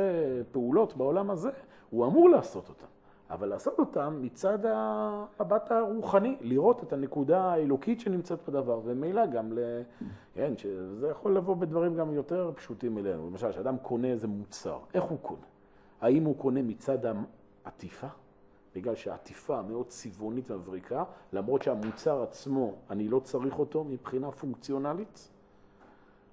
פעולות 0.52 0.96
בעולם 0.96 1.30
הזה, 1.30 1.50
הוא 1.90 2.06
אמור 2.06 2.30
לעשות 2.30 2.68
אותן, 2.68 2.86
אבל 3.30 3.48
לעשות 3.48 3.78
אותן 3.78 4.18
מצד 4.20 4.58
המבט 4.64 5.70
הרוחני, 5.70 6.36
לראות 6.40 6.82
את 6.82 6.92
הנקודה 6.92 7.44
האלוקית 7.44 8.00
שנמצאת 8.00 8.38
בדבר, 8.48 8.80
ומילא 8.84 9.26
גם 9.26 9.52
ל... 9.52 9.58
כן, 10.34 10.52
שזה 10.56 11.08
יכול 11.08 11.36
לבוא 11.36 11.56
בדברים 11.56 11.94
גם 11.94 12.12
יותר 12.12 12.52
פשוטים 12.54 12.98
אלינו. 12.98 13.30
למשל, 13.30 13.50
כשאדם 13.52 13.76
קונה 13.78 14.08
איזה 14.08 14.26
מוצר, 14.26 14.78
איך 14.94 15.04
הוא 15.04 15.18
קונה? 15.22 15.46
האם 16.00 16.24
הוא 16.24 16.36
קונה 16.38 16.62
מצד 16.62 16.98
העטיפה? 17.64 18.06
בגלל 18.74 18.94
שהעטיפה 18.94 19.62
מאוד 19.62 19.86
צבעונית 19.86 20.50
ומבריקה, 20.50 21.04
למרות 21.32 21.62
שהמוצר 21.62 22.22
עצמו, 22.22 22.74
אני 22.90 23.08
לא 23.08 23.18
צריך 23.18 23.58
אותו 23.58 23.84
מבחינה 23.84 24.30
פונקציונלית, 24.30 25.30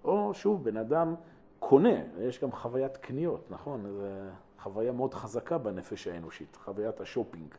או 0.03 0.33
שוב, 0.33 0.63
בן 0.63 0.77
אדם 0.77 1.15
קונה, 1.61 1.93
יש 2.19 2.43
גם 2.43 2.51
חוויית 2.51 2.97
קניות, 2.97 3.51
נכון? 3.51 3.85
זו 3.91 4.05
חוויה 4.59 4.91
מאוד 4.91 5.13
חזקה 5.13 5.57
בנפש 5.57 6.07
האנושית, 6.07 6.55
חוויית 6.55 7.01
השופינג. 7.01 7.55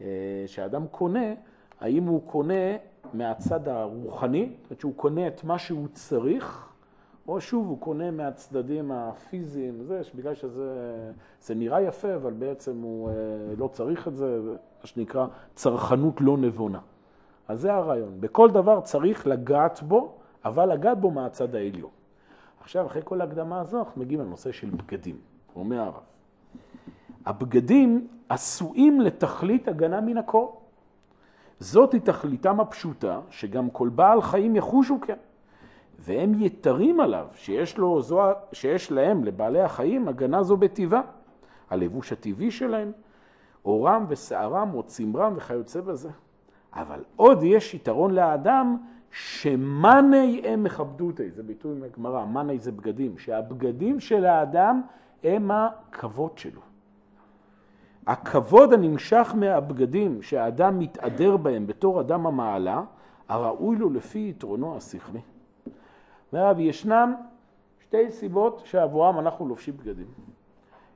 אה, 0.00 0.06
כשאדם 0.46 0.86
קונה, 0.86 1.34
האם 1.80 2.04
הוא 2.04 2.22
קונה 2.26 2.76
מהצד 3.12 3.68
הרוחני, 3.68 4.52
זאת 4.62 4.70
אומרת 4.70 4.80
שהוא 4.80 4.94
קונה 4.96 5.26
את 5.26 5.44
מה 5.44 5.58
שהוא 5.58 5.88
צריך, 5.92 6.68
או 7.28 7.40
שוב 7.40 7.68
הוא 7.68 7.80
קונה 7.80 8.10
מהצדדים 8.10 8.92
הפיזיים, 8.92 9.82
זה, 9.82 10.00
בגלל 10.14 10.34
שזה 10.34 11.54
נראה 11.54 11.80
יפה, 11.80 12.14
אבל 12.14 12.32
בעצם 12.32 12.80
הוא 12.82 13.10
אה, 13.10 13.14
לא 13.58 13.68
צריך 13.68 14.08
את 14.08 14.16
זה, 14.16 14.40
מה 14.80 14.86
שנקרא 14.86 15.26
צרכנות 15.54 16.20
לא 16.20 16.36
נבונה. 16.36 16.80
אז 17.48 17.60
זה 17.60 17.74
הרעיון. 17.74 18.20
בכל 18.20 18.50
דבר 18.50 18.80
צריך 18.80 19.26
לגעת 19.26 19.82
בו, 19.82 20.14
אבל 20.44 20.72
לגעת 20.72 21.00
בו 21.00 21.10
מהצד 21.10 21.54
העליון. 21.54 21.95
עכשיו, 22.66 22.86
אחרי 22.86 23.02
כל 23.04 23.20
ההקדמה 23.20 23.60
הזו, 23.60 23.78
אנחנו 23.78 24.00
מגיעים 24.00 24.20
לנושא 24.20 24.52
של 24.52 24.70
בגדים. 24.70 25.16
אומר 25.56 25.80
הרב. 25.80 26.02
הבגדים 27.26 28.08
עשויים 28.28 29.00
לתכלית 29.00 29.68
הגנה 29.68 30.00
מן 30.00 30.18
הקור. 30.18 30.60
זאת 31.60 31.92
היא 31.92 32.00
תכליתם 32.00 32.60
הפשוטה, 32.60 33.20
שגם 33.30 33.70
כל 33.70 33.88
בעל 33.88 34.22
חיים 34.22 34.56
יחושו 34.56 35.00
כן. 35.00 35.16
והם 35.98 36.42
יתרים 36.42 37.00
עליו, 37.00 37.26
שיש, 37.34 37.78
לו, 37.78 38.02
זו, 38.02 38.22
שיש 38.52 38.92
להם, 38.92 39.24
לבעלי 39.24 39.60
החיים, 39.60 40.08
הגנה 40.08 40.42
זו 40.42 40.56
בטבעה. 40.56 41.02
הלבוש 41.70 42.12
הטבעי 42.12 42.50
שלהם, 42.50 42.92
אורם 43.64 44.04
ושערם 44.08 44.74
או 44.74 44.82
צמרם 44.82 45.34
וכיוצא 45.36 45.80
בזה. 45.80 46.10
אבל 46.72 47.04
עוד 47.16 47.42
יש 47.42 47.74
יתרון 47.74 48.10
לאדם 48.10 48.76
שמאני 49.10 50.42
הם 50.44 50.64
מכבדותי, 50.64 51.30
זה 51.30 51.42
ביטוי 51.42 51.74
מהגמרא, 51.74 52.24
מאני 52.24 52.58
זה 52.58 52.72
בגדים, 52.72 53.18
שהבגדים 53.18 54.00
של 54.00 54.24
האדם 54.24 54.82
הם 55.24 55.50
הכבוד 55.50 56.38
שלו. 56.38 56.60
הכבוד 58.06 58.72
הנמשך 58.72 59.32
מהבגדים 59.36 60.22
שהאדם 60.22 60.78
מתהדר 60.78 61.36
בהם 61.36 61.66
בתור 61.66 62.00
אדם 62.00 62.26
המעלה, 62.26 62.82
הראוי 63.28 63.76
לו 63.76 63.90
לפי 63.90 64.26
יתרונו 64.30 64.76
השכלי. 64.76 65.20
אומר 66.32 66.60
ישנם 66.60 67.14
שתי 67.80 68.10
סיבות 68.10 68.62
שעבורם 68.64 69.18
אנחנו 69.18 69.48
לובשים 69.48 69.76
בגדים. 69.76 70.06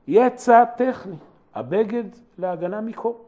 יצא 0.09 0.65
טכני, 0.77 1.17
הבגד 1.55 2.05
להגנה 2.39 2.81
מקור. 2.81 3.25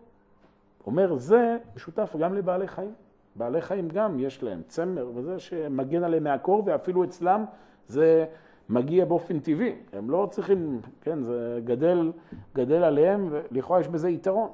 אומר, 0.86 1.16
זה 1.16 1.58
משותף 1.76 2.16
גם 2.16 2.34
לבעלי 2.34 2.68
חיים. 2.68 2.94
בעלי 3.36 3.60
חיים 3.60 3.88
גם 3.88 4.20
יש 4.20 4.42
להם 4.42 4.62
צמר 4.68 5.10
וזה 5.14 5.38
שמגן 5.38 6.04
עליהם 6.04 6.24
מהקור, 6.24 6.62
ואפילו 6.66 7.04
אצלם 7.04 7.44
זה 7.88 8.26
מגיע 8.68 9.04
באופן 9.04 9.38
טבעי. 9.40 9.76
הם 9.92 10.10
לא 10.10 10.28
צריכים, 10.30 10.80
כן, 11.00 11.22
זה 11.22 11.60
גדל, 11.64 12.12
גדל 12.54 12.84
עליהם, 12.84 13.28
ולכאורה 13.30 13.80
יש 13.80 13.88
בזה 13.88 14.10
יתרון. 14.10 14.50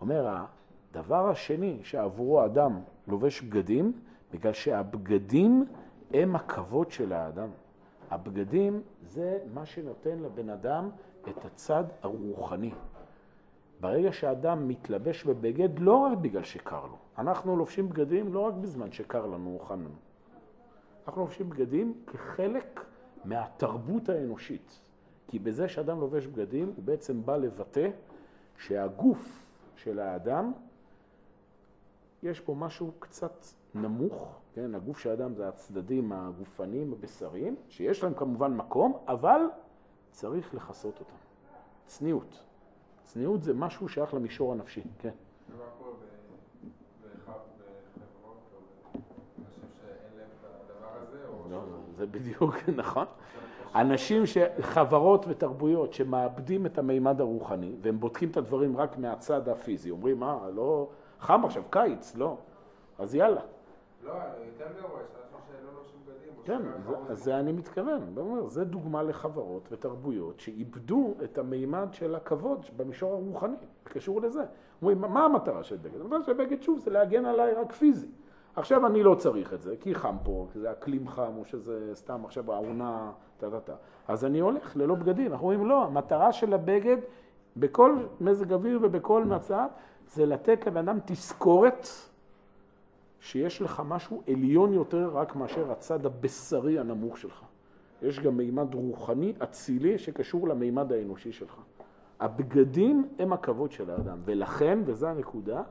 אומר, 0.00 0.36
הדבר 0.92 1.28
השני 1.28 1.78
שעבורו 1.82 2.40
האדם 2.40 2.80
לובש 3.08 3.42
בגדים, 3.42 3.92
בגלל 4.32 4.52
שהבגדים 4.52 5.66
הם 6.14 6.36
הכבוד 6.36 6.90
של 6.90 7.12
האדם. 7.12 7.48
הבגדים 8.10 8.82
זה 9.06 9.38
מה 9.54 9.66
שנותן 9.66 10.18
לבן 10.18 10.50
אדם 10.50 10.90
את 11.28 11.44
הצד 11.44 11.84
הרוחני. 12.02 12.70
ברגע 13.80 14.12
שאדם 14.12 14.68
מתלבש 14.68 15.24
בבגד, 15.24 15.78
לא 15.78 15.96
רק 15.96 16.18
בגלל 16.18 16.42
שקר 16.44 16.86
לו. 16.86 16.96
אנחנו 17.18 17.56
לובשים 17.56 17.88
בגדים 17.88 18.32
לא 18.34 18.40
רק 18.40 18.54
בזמן 18.54 18.92
שקר 18.92 19.26
לנו 19.26 19.54
או 19.60 19.64
חם 19.64 19.80
לנו. 19.80 19.94
אנחנו 21.06 21.20
לובשים 21.20 21.50
בגדים 21.50 21.94
כחלק 22.06 22.80
מהתרבות 23.24 24.08
האנושית. 24.08 24.80
כי 25.28 25.38
בזה 25.38 25.68
שאדם 25.68 26.00
לובש 26.00 26.26
בגדים, 26.26 26.72
הוא 26.76 26.84
בעצם 26.84 27.26
בא 27.26 27.36
לבטא 27.36 27.90
שהגוף 28.58 29.46
של 29.76 29.98
האדם, 29.98 30.52
יש 32.22 32.40
בו 32.40 32.54
משהו 32.54 32.92
קצת 32.98 33.44
נמוך, 33.74 34.40
כן? 34.54 34.74
הגוף 34.74 34.98
של 34.98 35.10
האדם 35.10 35.34
זה 35.34 35.48
הצדדים 35.48 36.12
הגופניים, 36.12 36.92
הבשריים, 36.92 37.56
שיש 37.68 38.02
להם 38.02 38.14
כמובן 38.14 38.56
מקום, 38.56 38.98
אבל 39.08 39.40
צריך 40.10 40.54
לכסות 40.54 41.00
אותם. 41.00 41.14
צניעות. 41.86 42.47
צניעות 43.08 43.42
זה 43.42 43.54
משהו 43.54 43.88
שייך 43.88 44.14
למישור 44.14 44.52
הנפשי, 44.52 44.82
כן. 44.98 45.10
לא, 51.50 51.60
זה 51.96 52.06
בדיוק, 52.06 52.54
נכון. 52.76 53.06
אנשים, 53.74 54.26
ש... 54.26 54.38
חברות 54.60 55.24
ותרבויות 55.28 55.92
שמאבדים 55.92 56.66
את 56.66 56.78
המימד 56.78 57.20
הרוחני, 57.20 57.76
והם 57.80 58.00
בודקים 58.00 58.30
את 58.30 58.36
הדברים 58.36 58.76
רק 58.76 58.98
מהצד 58.98 59.48
הפיזי, 59.48 59.90
אומרים, 59.90 60.20
מה, 60.20 60.38
לא, 60.54 60.88
חם 61.20 61.44
עכשיו, 61.44 61.62
קיץ, 61.70 62.16
לא. 62.16 62.36
אז 62.98 63.14
יאללה. 63.14 63.40
לא, 64.04 64.12
יותר 64.12 64.80
גרוע, 64.80 65.00
יש 65.00 65.10
אנשים 65.16 65.40
שלא 65.48 65.72
לובשים 65.72 66.00
בגדים. 66.06 66.27
כן, 66.48 66.62
אז 67.08 67.24
זה 67.24 67.38
אני 67.38 67.52
מתכוון. 67.52 68.00
זה 68.46 68.64
דוגמה 68.64 69.02
לחברות 69.02 69.68
ותרבויות 69.70 70.40
שאיבדו 70.40 71.14
את 71.24 71.38
המימד 71.38 71.88
של 71.92 72.14
הכבוד 72.14 72.66
במישור 72.76 73.12
הרוחני, 73.12 73.56
קשור 73.84 74.20
לזה. 74.20 74.44
אומרים, 74.82 75.00
מה 75.00 75.24
המטרה 75.24 75.64
של 75.64 75.76
בגד? 75.76 76.00
המטרה 76.00 76.22
של 76.22 76.32
בגד, 76.32 76.62
שוב, 76.62 76.78
זה 76.78 76.90
להגן 76.90 77.24
עליי 77.24 77.54
רק 77.54 77.72
פיזי. 77.72 78.06
עכשיו 78.56 78.86
אני 78.86 79.02
לא 79.02 79.14
צריך 79.14 79.54
את 79.54 79.62
זה, 79.62 79.74
כי 79.80 79.94
חם 79.94 80.16
פה, 80.22 80.46
כי 80.52 80.58
זה 80.58 80.72
אקלים 80.72 81.08
חם, 81.08 81.32
או 81.38 81.44
שזה 81.44 81.90
סתם 81.94 82.24
עכשיו 82.24 82.52
העונה, 82.52 83.10
טה-טה-טה. 83.38 83.74
אז 84.08 84.24
אני 84.24 84.38
הולך 84.38 84.76
ללא 84.76 84.94
בגדים. 84.94 85.32
אנחנו 85.32 85.50
אומרים, 85.50 85.68
לא, 85.68 85.84
המטרה 85.84 86.32
של 86.32 86.54
הבגד, 86.54 86.96
בכל 87.56 87.96
מזג 88.20 88.52
אוויר 88.52 88.78
ובכל 88.82 89.24
מצב, 89.24 89.66
זה 90.06 90.26
לתת 90.26 90.66
לבן 90.66 90.88
אדם 90.88 90.98
תזכורת 91.04 91.88
שיש 93.20 93.62
לך 93.62 93.82
משהו 93.86 94.22
עליון 94.28 94.72
יותר 94.72 95.10
רק 95.16 95.36
מאשר 95.36 95.72
הצד 95.72 96.06
הבשרי 96.06 96.78
הנמוך 96.78 97.18
שלך. 97.18 97.44
יש 98.02 98.20
גם 98.20 98.36
מימד 98.36 98.74
רוחני, 98.74 99.32
אצילי, 99.42 99.98
שקשור 99.98 100.48
למימד 100.48 100.92
האנושי 100.92 101.32
שלך. 101.32 101.56
הבגדים 102.20 103.08
הם 103.18 103.32
הכבוד 103.32 103.72
של 103.72 103.90
האדם, 103.90 104.18
ולכן, 104.24 104.78
וזו 104.84 105.06
הנקודה, 105.06 105.62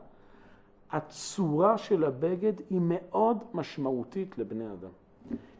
הצורה 0.92 1.78
של 1.78 2.04
הבגד 2.04 2.54
היא 2.70 2.82
מאוד 2.84 3.44
משמעותית 3.54 4.38
לבני 4.38 4.66
אדם. 4.66 4.90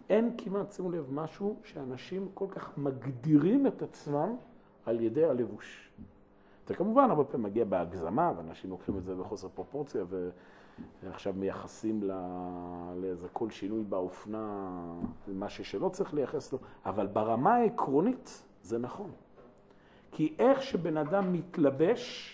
אין 0.10 0.32
כמעט, 0.38 0.72
שימו 0.72 0.92
לב, 0.92 1.08
משהו 1.12 1.56
שאנשים 1.64 2.28
כל 2.34 2.46
כך 2.50 2.78
מגדירים 2.78 3.68
את 3.68 3.82
עצמם 3.82 4.36
על 4.86 5.02
ידי 5.02 5.26
הלבוש. 5.26 5.92
זה 6.68 6.74
כמובן 6.74 7.10
הרבה 7.10 7.24
פעמים 7.24 7.46
מגיע 7.46 7.66
בהגזמה, 7.66 8.32
ואנשים 8.38 8.70
לוקחים 8.70 8.98
את 8.98 9.04
זה 9.04 9.16
בחוסר 9.16 9.48
פרופורציה, 9.48 10.04
ועכשיו 11.04 11.34
מייחסים 11.34 12.04
לאיזה 12.96 13.28
כל 13.34 13.50
שינוי 13.50 13.84
באופנה, 13.84 14.74
משהו 15.28 15.66
שלא 15.66 15.90
צריך 15.90 16.14
לייחס 16.14 16.54
לו, 16.54 16.60
אבל 16.86 17.08
ברמה 17.08 17.56
העקרונית 17.56 18.44
זה 18.62 18.78
נכון. 18.78 19.12
כי 20.12 20.36
איך 20.40 20.62
שבן 20.62 20.98
אדם 20.98 21.34
מתלבש 21.34 22.34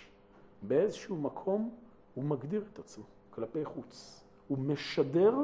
באיזשהו 0.61 1.15
מקום, 1.15 1.69
הוא 2.15 2.23
מגדיר 2.23 2.63
את 2.73 2.79
עצמו 2.79 3.03
כלפי 3.29 3.65
חוץ. 3.65 4.23
הוא 4.47 4.57
משדר 4.57 5.35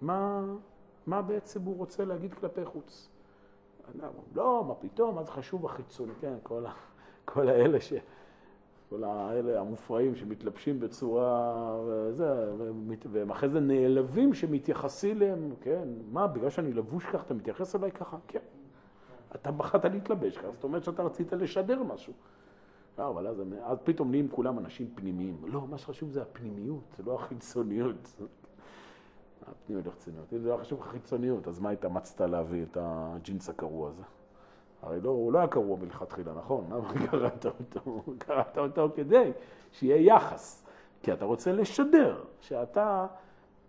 מה, 0.00 0.44
מה 1.06 1.22
בעצם 1.22 1.62
הוא 1.62 1.76
רוצה 1.76 2.04
להגיד 2.04 2.34
כלפי 2.34 2.64
חוץ. 2.64 3.08
לא, 4.34 4.64
מה 4.68 4.74
פתאום, 4.74 5.14
מה 5.14 5.22
זה 5.22 5.32
חשוב 5.32 5.66
החיצוני, 5.66 6.12
כן, 6.20 6.34
כל, 6.42 6.66
ה, 6.66 6.72
כל 7.24 7.48
האלה 7.48 7.80
ש... 7.80 7.92
כל 8.92 9.04
האלה 9.04 9.60
המופרעים 9.60 10.16
שמתלבשים 10.16 10.80
בצורה, 10.80 11.80
וזה, 11.86 12.52
והם 13.12 13.30
אחרי 13.30 13.48
זה 13.48 13.60
נעלבים 13.60 14.34
שמתייחסים 14.34 15.16
אליהם, 15.16 15.54
כן, 15.60 15.88
מה, 16.10 16.26
בגלל 16.26 16.50
שאני 16.50 16.72
לבוש 16.72 17.04
ככה, 17.04 17.22
אתה 17.22 17.34
מתייחס 17.34 17.76
אליי 17.76 17.90
ככה? 17.90 18.16
כן. 18.28 18.38
אתה 19.34 19.50
בחרת 19.50 19.84
להתלבש 19.84 20.38
ככה, 20.38 20.52
זאת 20.52 20.64
אומרת 20.64 20.84
שאתה 20.84 21.02
רצית 21.02 21.32
לשדר 21.32 21.82
משהו. 21.82 22.12
לא, 22.98 23.08
אבל 23.08 23.26
אז, 23.26 23.42
אז 23.62 23.78
פתאום 23.84 24.10
נהיים 24.10 24.28
כולם 24.28 24.58
אנשים 24.58 24.90
פנימיים. 24.94 25.36
לא, 25.46 25.66
מה 25.66 25.78
שחשוב 25.78 26.10
זה 26.10 26.22
הפנימיות, 26.22 26.84
זה 26.96 27.02
לא 27.06 27.14
החיצוניות. 27.14 28.16
הפנימיות 29.46 29.86
החיצוניות. 29.86 30.32
אם 30.32 30.38
זה 30.38 30.48
לא 30.48 30.56
חשוב 30.56 30.80
החיצוניות, 30.80 31.48
אז 31.48 31.60
מה 31.60 31.70
התאמצת 31.70 32.20
להביא 32.20 32.62
את 32.62 32.76
הג'ינס 32.80 33.48
הקרוע 33.48 33.90
הזה? 33.90 34.02
הרי 34.82 35.00
לא, 35.00 35.10
הוא 35.10 35.32
לא 35.32 35.38
היה 35.38 35.48
קרוע 35.48 35.76
מלכתחילה, 35.76 36.32
נכון? 36.34 36.64
למה 36.70 36.92
קראת 37.10 37.46
אותו? 37.46 38.02
קראת 38.18 38.58
אותו 38.58 38.88
כדי 38.94 39.32
שיהיה 39.72 40.16
יחס. 40.16 40.66
כי 41.02 41.12
אתה 41.12 41.24
רוצה 41.24 41.52
לשדר 41.52 42.24
שאתה, 42.40 43.06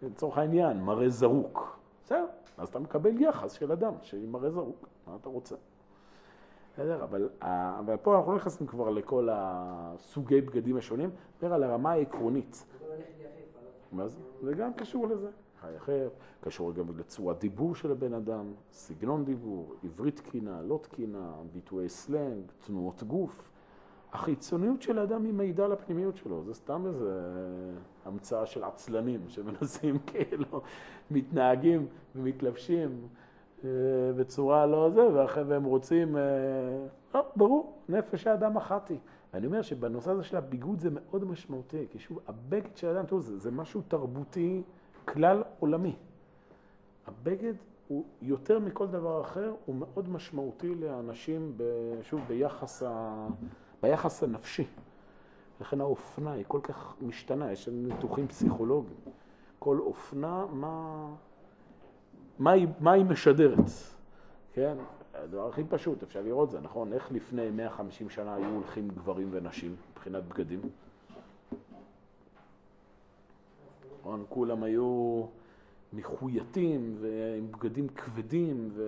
לצורך 0.02 0.38
העניין, 0.38 0.82
מראה 0.82 1.10
זרוק. 1.10 1.80
בסדר, 2.04 2.26
אז 2.58 2.70
אתה 2.70 2.80
מקבל 2.80 3.22
יחס 3.22 3.52
של 3.52 3.72
אדם 3.72 3.94
שהיא 4.02 4.28
מראה 4.28 4.50
זרוק. 4.50 4.88
מה 5.08 5.16
אתה 5.22 5.30
רוצה? 5.30 5.56
בסדר, 6.74 7.04
אבל, 7.04 7.30
אבל 7.42 7.98
פה 7.98 8.16
אנחנו 8.18 8.32
לא 8.32 8.38
נכנסים 8.38 8.68
כבר 8.68 8.90
לכל 8.90 9.30
הסוגי 9.32 10.42
בגדים 10.42 10.78
השונים, 10.78 11.10
נדבר 11.36 11.54
על 11.54 11.64
הרמה 11.64 11.92
העקרונית. 11.92 12.66
מה 13.92 14.08
זה? 14.08 14.20
זה 14.42 14.54
גם 14.54 14.74
קשור 14.74 15.08
לזה. 15.08 15.30
היחף, 15.64 16.12
קשור 16.42 16.74
גם 16.74 16.98
לצורת 16.98 17.40
דיבור 17.40 17.76
של 17.76 17.92
הבן 17.92 18.14
אדם, 18.14 18.46
סגנון 18.72 19.26
דיבור, 19.26 19.76
עברית 19.84 20.16
תקינה, 20.16 20.62
לא 20.62 20.80
תקינה, 20.84 21.34
ביטויי 21.54 21.90
סלנג, 21.90 22.44
תנועות 22.66 23.04
גוף. 23.04 23.50
החיצוניות 24.14 24.82
של 24.82 25.00
האדם 25.00 25.26
היא 25.26 25.34
מעידה 25.34 25.68
לפנימיות 25.68 26.16
שלו, 26.16 26.44
זה 26.44 26.54
סתם 26.54 26.86
איזה 26.88 27.22
המצאה 28.06 28.46
של 28.46 28.64
עצלנים 28.64 29.22
שמנסים 29.28 30.00
כאילו, 30.08 30.62
מתנהגים 31.12 31.88
ומתלבשים 32.16 33.08
אה, 33.64 33.70
בצורה 34.18 34.66
לא 34.66 34.90
זה, 34.90 35.08
ואחרי 35.14 35.44
והם 35.44 35.64
רוצים, 35.64 36.18
אה, 36.18 36.22
לא, 37.14 37.26
ברור, 37.36 37.74
נפש 37.90 38.28
האדם 38.28 38.58
אחת 38.58 38.90
היא. 38.90 39.00
אני 39.34 39.48
אומר 39.48 39.62
שבנושא 39.62 40.12
הזה 40.12 40.24
של 40.24 40.38
הביגוד 40.38 40.80
זה 40.80 40.90
מאוד 40.92 41.26
משמעותי, 41.26 41.86
כי 41.90 42.00
שוב, 42.00 42.20
הבגד 42.28 42.76
של 42.78 42.88
האדם, 42.88 43.06
תראו, 43.06 43.22
זה, 43.22 43.38
זה 43.38 43.52
משהו 43.52 43.82
תרבותי 43.88 44.62
כלל 45.06 45.44
עולמי. 45.60 45.96
הבגד 47.08 47.54
הוא 47.88 48.04
יותר 48.22 48.60
מכל 48.60 48.88
דבר 48.88 49.22
אחר, 49.22 49.54
הוא 49.66 49.76
מאוד 49.76 50.10
משמעותי 50.10 50.76
לאנשים, 50.76 51.54
ב, 51.58 51.64
שוב, 52.02 52.22
ביחס, 52.28 52.84
ה, 52.84 53.28
ביחס 53.82 54.24
הנפשי. 54.24 54.66
לכן 55.62 55.82
האופנה 55.82 56.32
היא 56.32 56.46
כל 56.48 56.60
כך 56.64 56.96
משתנה, 57.02 57.52
יש 57.52 57.70
ניתוחים 57.70 58.28
פסיכולוגיים. 58.28 58.98
כל 59.60 59.80
אופנה, 59.80 60.46
מה, 60.46 61.06
מה, 62.40 62.52
היא, 62.52 62.68
מה 62.80 62.92
היא 62.92 63.06
משדרת, 63.06 63.60
כן? 64.54 64.78
הדבר 65.14 65.48
הכי 65.48 65.64
פשוט, 65.64 66.04
אפשר 66.04 66.22
לראות 66.22 66.52
זה, 66.52 66.60
נכון? 66.60 66.94
איך 66.94 67.12
לפני 67.12 67.50
150 67.52 68.10
שנה 68.10 68.36
היו 68.36 68.50
הולכים 68.50 68.88
גברים 68.88 69.28
ונשים 69.32 69.76
מבחינת 69.92 70.24
בגדים? 70.24 70.62
נכון? 74.04 74.26
כולם 74.30 74.64
היו 74.64 75.24
מחוייתים 75.94 76.96
ועם 77.00 77.52
בגדים 77.52 77.88
כבדים, 77.88 78.70
ו... 78.74 78.84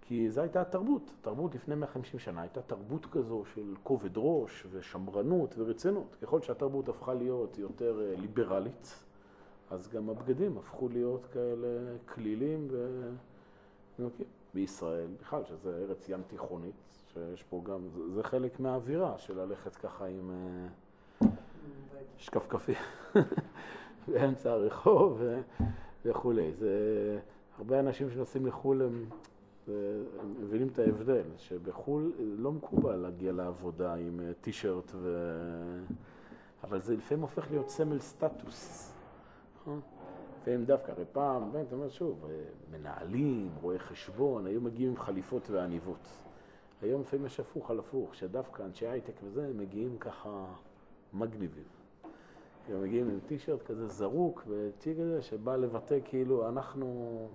כי 0.00 0.30
זו 0.30 0.40
הייתה 0.40 0.60
התרבות. 0.60 1.10
התרבות 1.20 1.54
לפני 1.54 1.74
150 1.74 2.20
שנה 2.20 2.40
הייתה 2.40 2.62
תרבות 2.62 3.06
כזו 3.06 3.42
של 3.54 3.74
כובד 3.82 4.10
ראש 4.16 4.66
ושמרנות 4.70 5.54
ורצינות. 5.58 6.16
ככל 6.22 6.40
שהתרבות 6.40 6.88
הפכה 6.88 7.14
להיות 7.14 7.58
יותר 7.58 8.00
אה, 8.00 8.20
ליברלית, 8.20 9.04
אז 9.70 9.88
גם 9.88 10.10
הבגדים 10.10 10.58
הפכו 10.58 10.88
להיות 10.88 11.26
כאלה 11.32 11.96
כלילים 12.14 12.68
ו... 12.70 13.08
בישראל, 14.54 15.08
בכלל, 15.20 15.44
שזה 15.44 15.76
ארץ 15.76 16.08
ים 16.08 16.22
תיכונית, 16.26 16.74
שיש 17.12 17.42
פה 17.42 17.62
גם, 17.64 17.80
זה, 18.14 18.22
חלק 18.22 18.60
מהאווירה 18.60 19.18
של 19.18 19.40
ללכת 19.40 19.76
ככה 19.76 20.06
עם 20.06 20.30
אה, 21.94 22.00
שקפקפים 22.16 22.74
באמצע 24.08 24.52
הרחוב 24.52 25.22
וכולי. 26.04 26.52
זה, 26.52 27.18
הרבה 27.58 27.80
אנשים 27.80 28.10
שנוסעים 28.10 28.46
לחו"ל 28.46 28.82
הם, 28.82 29.04
הם 29.68 30.34
מבינים 30.40 30.68
את 30.68 30.78
ההבדל, 30.78 31.24
שבחו"ל 31.38 32.12
לא 32.18 32.52
מקובל 32.52 32.96
להגיע 32.96 33.32
לעבודה 33.32 33.94
עם 33.94 34.20
טישרט 34.40 34.94
אה, 34.94 35.00
ו... 35.00 35.08
אבל 36.64 36.80
זה 36.80 36.96
לפעמים 36.96 37.22
הופך 37.22 37.50
להיות 37.50 37.68
סמל 37.68 37.98
סטטוס. 37.98 38.92
והם 40.46 40.64
דווקא, 40.64 40.90
הרי 40.90 41.04
פעם, 41.12 41.50
אתה 41.66 41.74
אומר 41.74 41.88
שוב, 41.88 42.24
אה, 42.24 42.44
מנהלים, 42.70 43.50
רואי 43.60 43.78
חשבון, 43.78 44.46
היו 44.46 44.60
מגיעים 44.60 44.90
עם 44.90 44.96
חליפות 44.96 45.50
ועניבות. 45.50 46.08
היום 46.82 47.00
לפעמים 47.00 47.26
יש 47.26 47.40
הפוך 47.40 47.70
על 47.70 47.78
הפוך, 47.78 48.14
שדווקא 48.14 48.62
אנשי 48.62 48.86
הייטק 48.86 49.12
וזה, 49.24 49.50
מגיעים 49.54 49.98
ככה 49.98 50.44
מגניבים. 51.18 51.64
הם 52.68 52.82
מגיעים 52.82 53.08
עם 53.08 53.18
טישרט 53.26 53.62
כזה 53.62 53.86
זרוק 53.86 54.42
וטי 54.48 54.94
כזה, 54.94 55.22
שבא 55.22 55.56
לבטא 55.56 55.98
כאילו 56.04 56.48
אנחנו, 56.48 57.28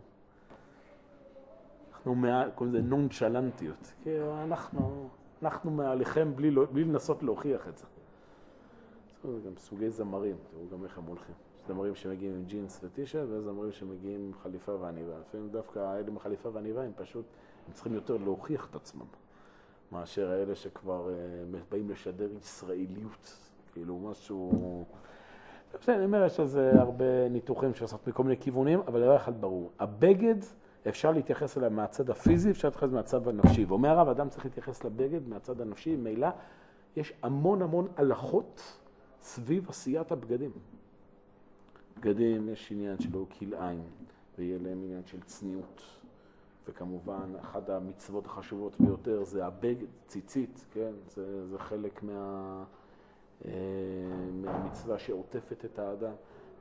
אנחנו 1.91 2.15
מעל, 2.15 2.51
קוראים 2.51 2.75
לזה 2.75 2.87
נונצ'לנטיות. 2.87 3.93
כאילו 4.03 4.43
אנחנו, 4.43 5.09
אנחנו 5.41 5.71
מעליכם 5.71 6.35
בלי, 6.35 6.51
לא, 6.51 6.65
בלי 6.71 6.83
לנסות 6.83 7.23
להוכיח 7.23 7.67
את 7.67 7.77
זה. 7.77 7.85
זה 9.23 9.39
גם 9.45 9.57
סוגי 9.57 9.89
זמרים, 9.89 10.35
תראו 10.51 10.63
גם 10.71 10.83
איך 10.83 10.97
הם 10.97 11.03
הולכים. 11.03 11.35
זמרים 11.67 11.95
שמגיעים 11.95 12.35
עם 12.35 12.43
ג'ינס 12.45 12.79
וטישרט, 12.83 13.29
וזמרים 13.29 13.71
שמגיעים 13.71 14.19
עם 14.19 14.33
חליפה 14.33 14.75
ועניבה. 14.75 15.19
לפעמים 15.19 15.49
דווקא 15.49 15.79
האלה 15.79 16.07
עם 16.07 16.17
החליפה 16.17 16.49
ועניבה 16.53 16.83
הם 16.83 16.91
פשוט, 16.95 17.25
הם 17.67 17.73
צריכים 17.73 17.93
יותר 17.93 18.17
להוכיח 18.17 18.67
את 18.69 18.75
עצמם, 18.75 19.05
מאשר 19.91 20.31
האלה 20.31 20.55
שכבר 20.55 21.09
uh, 21.09 21.57
באים 21.69 21.89
לשדר 21.89 22.29
ישראליות, 22.37 23.37
כאילו 23.71 23.99
משהו... 23.99 24.85
בסדר, 25.79 25.95
אני 25.95 26.05
אומר, 26.05 26.25
יש 26.25 26.39
לזה 26.39 26.71
הרבה 26.79 27.29
ניתוחים 27.29 27.73
שעושות 27.73 28.07
מכל 28.07 28.23
מיני 28.23 28.37
כיוונים, 28.37 28.79
אבל 28.79 29.01
דבר 29.01 29.15
אחד 29.15 29.41
ברור, 29.41 29.71
הבגד, 29.79 30.35
אפשר 30.87 31.11
להתייחס 31.11 31.57
אליו 31.57 31.69
מהצד 31.69 32.09
הפיזי, 32.09 32.51
אפשר 32.51 32.67
להתייחס 32.67 32.89
מהצד 32.89 33.27
הנפשי. 33.27 33.65
ואומר 33.65 33.89
הרב, 33.89 34.07
אדם 34.07 34.29
צריך 34.29 34.45
להתייחס 34.45 34.83
לבגד 34.83 35.27
מהצד 35.27 35.61
הנפשי, 35.61 35.95
ממילא 35.95 36.27
יש 36.95 37.13
המון 37.23 37.61
המון 37.61 37.87
הלכות 37.97 38.77
סביב 39.21 39.69
עשיית 39.69 40.11
הבגדים. 40.11 40.51
בגדים 41.97 42.49
יש 42.49 42.71
עניין 42.71 42.99
של 42.99 43.09
לא 43.13 43.25
כלאיים, 43.39 43.83
ויהיה 44.37 44.57
להם 44.61 44.83
עניין 44.83 45.05
של 45.05 45.21
צניעות. 45.21 45.81
וכמובן, 46.67 47.33
אחת 47.41 47.69
המצוות 47.69 48.25
החשובות 48.25 48.81
ביותר 48.81 49.23
זה 49.23 49.45
הבגד, 49.45 49.87
ציצית, 50.07 50.65
כן? 50.71 50.91
זה, 51.07 51.47
זה 51.47 51.59
חלק 51.59 52.03
מה, 52.03 52.63
מהמצווה 54.33 54.99
שעוטפת 54.99 55.65
את 55.65 55.79
האדם. 55.79 56.13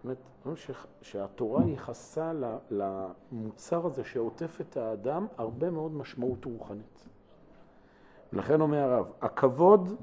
זאת 0.05 0.19
אומרת, 0.45 0.59
שהתורה 1.03 1.65
ייחסה 1.65 2.33
למוצר 2.71 3.87
הזה 3.87 4.05
שעוטף 4.05 4.61
את 4.61 4.77
האדם 4.77 5.27
הרבה 5.37 5.71
מאוד 5.71 5.93
משמעות 5.93 6.45
רוחנית. 6.45 7.09
ולכן 8.33 8.61
אומר 8.61 8.79
הרב, 8.79 9.13
הכבוד 9.21 9.95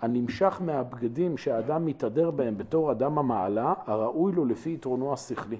הנמשך 0.00 0.60
מהבגדים 0.64 1.36
שהאדם 1.36 1.86
מתהדר 1.86 2.30
בהם 2.30 2.58
בתור 2.58 2.92
אדם 2.92 3.18
המעלה, 3.18 3.74
הראוי 3.86 4.32
לו 4.32 4.44
לפי 4.44 4.74
יתרונו 4.74 5.12
השכלי. 5.12 5.58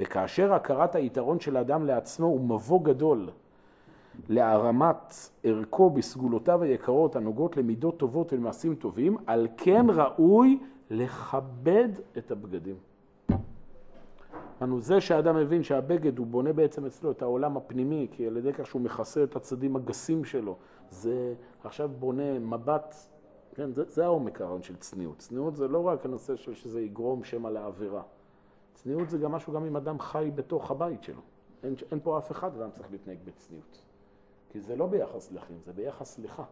וכאשר 0.00 0.54
הכרת 0.54 0.94
היתרון 0.94 1.40
של 1.40 1.56
האדם 1.56 1.86
לעצמו 1.86 2.26
הוא 2.26 2.40
מבוא 2.40 2.80
גדול 2.82 3.30
להרמת 4.28 5.14
ערכו 5.44 5.90
בסגולותיו 5.90 6.62
היקרות 6.62 7.16
הנוגעות 7.16 7.56
למידות 7.56 7.98
טובות 7.98 8.32
ולמעשים 8.32 8.74
טובים, 8.74 9.16
על 9.26 9.48
כן 9.56 9.86
ראוי 9.88 10.58
לכבד 10.90 11.88
את 12.18 12.30
הבגדים. 12.30 12.76
אנו 14.62 14.80
זה 14.80 15.00
שהאדם 15.00 15.36
מבין 15.36 15.62
שהבגד 15.62 16.18
הוא 16.18 16.26
בונה 16.26 16.52
בעצם 16.52 16.86
אצלו 16.86 17.10
את 17.10 17.22
העולם 17.22 17.56
הפנימי, 17.56 18.08
כי 18.10 18.26
על 18.26 18.36
ידי 18.36 18.52
כך 18.52 18.66
שהוא 18.66 18.82
מכסה 18.82 19.24
את 19.24 19.36
הצדדים 19.36 19.76
הגסים 19.76 20.24
שלו, 20.24 20.56
זה 20.90 21.34
עכשיו 21.64 21.90
בונה 21.98 22.38
מבט 22.38 22.94
כן, 23.54 23.72
זה, 23.72 23.84
זה 23.84 24.04
העומק 24.04 24.40
הרעיון 24.40 24.62
של 24.62 24.76
צניעות. 24.76 25.18
צניעות 25.18 25.56
זה 25.56 25.68
לא 25.68 25.86
רק 25.86 26.04
הנושא 26.04 26.36
של 26.36 26.54
שזה 26.54 26.80
יגרום 26.80 27.24
שמא 27.24 27.48
לעבירה. 27.48 28.02
צניעות 28.74 29.10
זה 29.10 29.18
גם 29.18 29.32
משהו, 29.32 29.52
גם 29.52 29.64
אם 29.64 29.76
אדם 29.76 29.98
חי 29.98 30.30
בתוך 30.34 30.70
הבית 30.70 31.02
שלו. 31.02 31.20
אין, 31.62 31.74
אין 31.90 32.00
פה 32.02 32.18
אף 32.18 32.30
אחד 32.30 32.50
ואדם 32.56 32.70
צריך 32.70 32.90
להתנהג 32.90 33.18
בצניעות. 33.24 33.82
כי 34.52 34.60
זה 34.60 34.76
לא 34.76 34.86
ביחס 34.86 35.32
לאחים, 35.32 35.56
זה 35.64 35.72
ביחס 35.72 36.18
לך. 36.18 36.42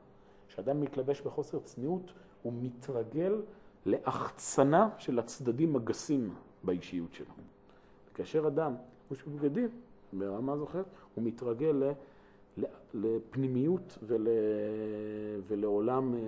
כשאדם 0.48 0.80
מתלבש 0.80 1.20
בחוסר 1.20 1.58
צניעות, 1.58 2.12
הוא 2.42 2.52
מתרגל 2.60 3.42
להחצנה 3.86 4.88
של 4.98 5.18
הצדדים 5.18 5.76
הגסים 5.76 6.34
באישיות 6.64 7.12
שלו. 7.12 7.34
כאשר 8.14 8.46
אדם, 8.46 8.74
כמו 9.08 9.16
שבגדים, 9.16 9.68
ברמה 10.12 10.56
זוכרת, 10.56 10.86
הוא 11.14 11.24
מתרגל 11.24 11.82
לפנימיות 12.94 13.98
ול, 14.02 14.28
ולעולם 15.46 16.14
אה, 16.14 16.20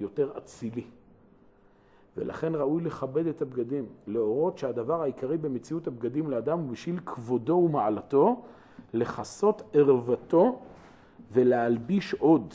יותר 0.00 0.38
אצילי. 0.38 0.84
ולכן 2.16 2.54
ראוי 2.54 2.82
לכבד 2.82 3.26
את 3.26 3.42
הבגדים, 3.42 3.86
להורות 4.06 4.58
שהדבר 4.58 5.02
העיקרי 5.02 5.38
במציאות 5.38 5.86
הבגדים 5.86 6.30
לאדם 6.30 6.58
הוא 6.58 6.70
בשביל 6.70 7.00
כבודו 7.06 7.52
ומעלתו, 7.52 8.42
לכסות 8.94 9.62
ערוותו 9.72 10.60
ולהלביש 11.32 12.14
עוד. 12.14 12.54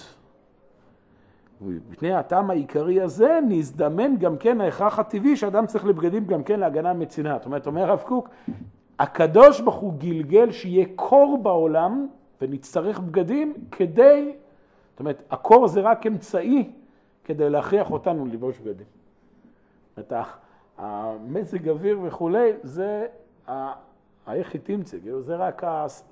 ובפני 1.61 2.13
הטעם 2.13 2.49
העיקרי 2.49 3.01
הזה 3.01 3.39
נזדמן 3.47 4.17
גם 4.17 4.37
כן 4.37 4.61
ההכרח 4.61 4.99
הטבעי 4.99 5.35
שאדם 5.35 5.65
צריך 5.65 5.85
לבגדים 5.85 6.25
גם 6.25 6.43
כן 6.43 6.59
להגנה 6.59 6.93
מצנעה. 6.93 7.37
זאת 7.37 7.45
אומרת, 7.45 7.67
אומר 7.67 7.81
הרב 7.81 8.03
קוק, 8.05 8.29
הקדוש 8.99 9.61
ברוך 9.61 9.75
הוא 9.75 9.93
גלגל 9.97 10.51
שיהיה 10.51 10.85
קור 10.95 11.39
בעולם 11.43 12.07
ונצטרך 12.41 12.99
בגדים 12.99 13.53
כדי, 13.71 14.35
זאת 14.91 14.99
אומרת, 14.99 15.23
הקור 15.31 15.67
זה 15.67 15.81
רק 15.81 16.07
אמצעי 16.07 16.71
כדי 17.23 17.49
להכריח 17.49 17.91
אותנו 17.91 18.25
לבוש 18.25 18.59
בגדים. 18.59 18.87
זאת 19.95 20.11
אומרת, 20.11 20.27
המזג 20.77 21.69
אוויר 21.69 21.99
וכולי, 22.03 22.51
זה 22.63 23.07
האיך 24.25 24.53
היא 24.53 24.61
תמצא, 24.63 24.97
כאילו 24.99 25.21
זה 25.21 25.35
רק, 25.35 25.63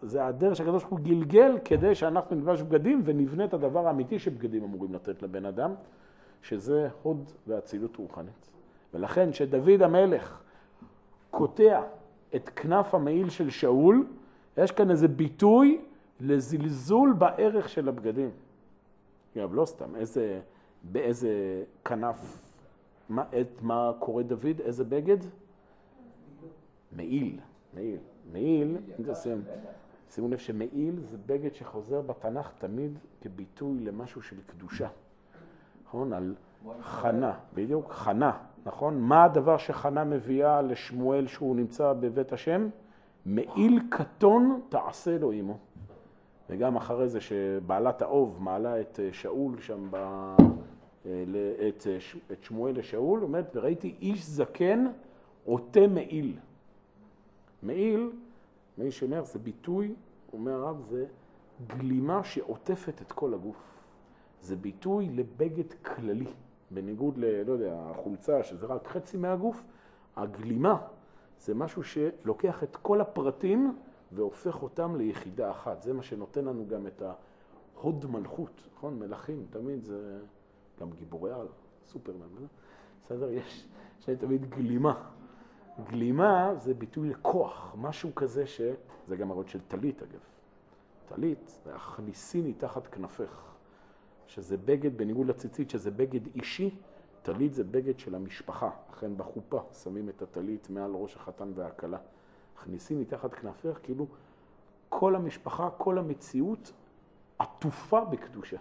זה 0.01 0.25
הדרך 0.25 0.55
שהקדוש 0.55 0.83
ברוך 0.83 0.93
הוא 0.93 0.99
גלגל 0.99 1.57
כדי 1.65 1.95
שאנחנו 1.95 2.35
נלבש 2.35 2.61
בגדים 2.61 3.01
ונבנה 3.05 3.45
את 3.45 3.53
הדבר 3.53 3.87
האמיתי 3.87 4.19
שבגדים 4.19 4.63
אמורים 4.63 4.93
לתת 4.93 5.23
לבן 5.23 5.45
אדם, 5.45 5.73
שזה 6.41 6.89
הוד 7.03 7.31
ואצילות 7.47 7.95
רוחנית. 7.95 8.49
ולכן 8.93 9.33
שדוד 9.33 9.81
המלך 9.81 10.41
קוטע 11.31 11.81
את 12.35 12.49
כנף 12.49 12.95
המעיל 12.95 13.29
של 13.29 13.49
שאול, 13.49 14.07
יש 14.57 14.71
כאן 14.71 14.91
איזה 14.91 15.07
ביטוי 15.07 15.81
לזלזול 16.19 17.13
בערך 17.13 17.69
של 17.69 17.89
הבגדים. 17.89 18.29
אגב, 19.37 19.53
לא 19.53 19.65
סתם, 19.65 19.95
איזה... 19.95 20.39
באיזה 20.83 21.63
כנף, 21.85 22.49
מה, 23.09 23.23
את 23.41 23.61
מה 23.61 23.91
קורא 23.99 24.23
דוד, 24.23 24.59
איזה 24.59 24.83
בגד? 24.83 25.17
מעיל, 26.91 27.39
מעיל, 27.75 27.97
מעיל, 28.31 28.77
שימו 30.09 30.27
לב 30.27 30.37
שמעיל 30.37 30.99
זה 31.11 31.17
בגד 31.25 31.53
שחוזר 31.53 32.01
בתנ"ך 32.01 32.51
תמיד 32.57 32.99
כביטוי 33.21 33.79
למשהו 33.79 34.21
של 34.21 34.35
קדושה. 34.45 34.87
נכון? 35.85 36.13
על 36.13 36.35
חנה, 36.81 37.33
בדיוק, 37.53 37.91
חנה, 37.91 38.31
נכון? 38.65 38.99
מה 38.99 39.23
הדבר 39.23 39.57
שחנה 39.57 40.03
מביאה 40.03 40.61
לשמואל 40.61 41.27
שהוא 41.27 41.55
נמצא 41.55 41.93
בבית 41.93 42.33
השם? 42.33 42.69
מעיל 43.25 43.79
קטון 43.89 44.61
תעשה 44.69 45.17
לו 45.17 45.31
עמו. 45.31 45.57
וגם 46.49 46.75
אחרי 46.75 47.09
זה 47.09 47.21
שבעלת 47.21 48.01
האוב 48.01 48.37
מעלה 48.39 48.81
את 48.81 48.99
אה, 49.03 49.09
שאול 49.11 49.59
שם, 49.59 49.87
ב... 49.91 49.95
אה, 49.95 51.23
אה, 51.59 51.69
את 52.31 52.43
שמואל 52.43 52.77
לשאול, 52.79 53.23
אומרת, 53.23 53.55
וראיתי 53.55 53.95
איש 54.01 54.25
זקן 54.25 54.87
עוטה 55.45 55.87
מעיל. 55.87 56.37
מעיל, 57.63 58.11
מי 58.77 58.91
שאומר, 58.91 59.23
זה 59.23 59.39
ביטוי, 59.39 59.95
אומר 60.33 60.51
הרב, 60.51 60.85
זה 60.89 61.05
גלימה 61.67 62.23
שעוטפת 62.23 63.01
את 63.01 63.11
כל 63.11 63.33
הגוף. 63.33 63.73
זה 64.41 64.55
ביטוי 64.55 65.09
לבגד 65.09 65.73
כללי. 65.73 66.27
בניגוד 66.71 67.17
ל... 67.17 67.43
לא 67.47 67.51
יודע, 67.51 67.75
החולצה, 67.79 68.43
שזה 68.43 68.65
רק 68.65 68.87
חצי 68.87 69.17
מהגוף, 69.17 69.63
הגלימה 70.15 70.81
זה 71.39 71.53
משהו 71.53 71.83
שלוקח 71.83 72.63
את 72.63 72.75
כל 72.75 73.01
הפרטים 73.01 73.77
והופך 74.11 74.63
אותם 74.63 74.95
ליחידה 74.95 75.51
אחת. 75.51 75.81
זה 75.81 75.93
מה 75.93 76.03
שנותן 76.03 76.45
לנו 76.45 76.67
גם 76.67 76.87
את 76.87 77.03
ההוד 77.75 78.05
מלכות, 78.05 78.69
נכון? 78.75 78.99
מלכים, 78.99 79.45
תמיד 79.49 79.83
זה 79.83 80.19
גם 80.79 80.91
גיבורי 80.91 81.31
על, 81.31 81.47
סופרמן? 81.85 82.27
בסדר? 83.03 83.29
יש, 83.29 83.67
יש 83.99 84.09
תמיד 84.19 84.49
גלימה. 84.49 85.09
גלימה 85.83 86.55
זה 86.57 86.73
ביטוי 86.73 87.09
לכוח, 87.09 87.75
משהו 87.77 88.15
כזה 88.15 88.47
ש... 88.47 88.61
זה 89.07 89.15
גם 89.15 89.31
הרות 89.31 89.49
של 89.49 89.59
טלית 89.67 90.01
אגב. 90.03 90.19
טלית 91.05 91.59
זה 91.63 91.75
הכניסיני 91.75 92.53
תחת 92.53 92.87
כנפך. 92.87 93.53
שזה 94.27 94.57
בגד, 94.57 94.97
בניגוד 94.97 95.27
לציצית, 95.27 95.69
שזה 95.69 95.91
בגד 95.91 96.35
אישי, 96.35 96.77
טלית 97.21 97.53
זה 97.53 97.63
בגד 97.63 97.99
של 97.99 98.15
המשפחה. 98.15 98.69
לכן 98.91 99.17
בחופה 99.17 99.61
שמים 99.83 100.09
את 100.09 100.21
הטלית 100.21 100.69
מעל 100.69 100.91
ראש 100.91 101.15
החתן 101.15 101.51
והכלה. 101.55 101.97
מכניסים 102.55 103.01
מתחת 103.01 103.33
כנפך, 103.33 103.79
כאילו 103.83 104.07
כל 104.89 105.15
המשפחה, 105.15 105.69
כל 105.77 105.97
המציאות 105.97 106.71
עטופה 107.39 108.05
בקדושה. 108.05 108.57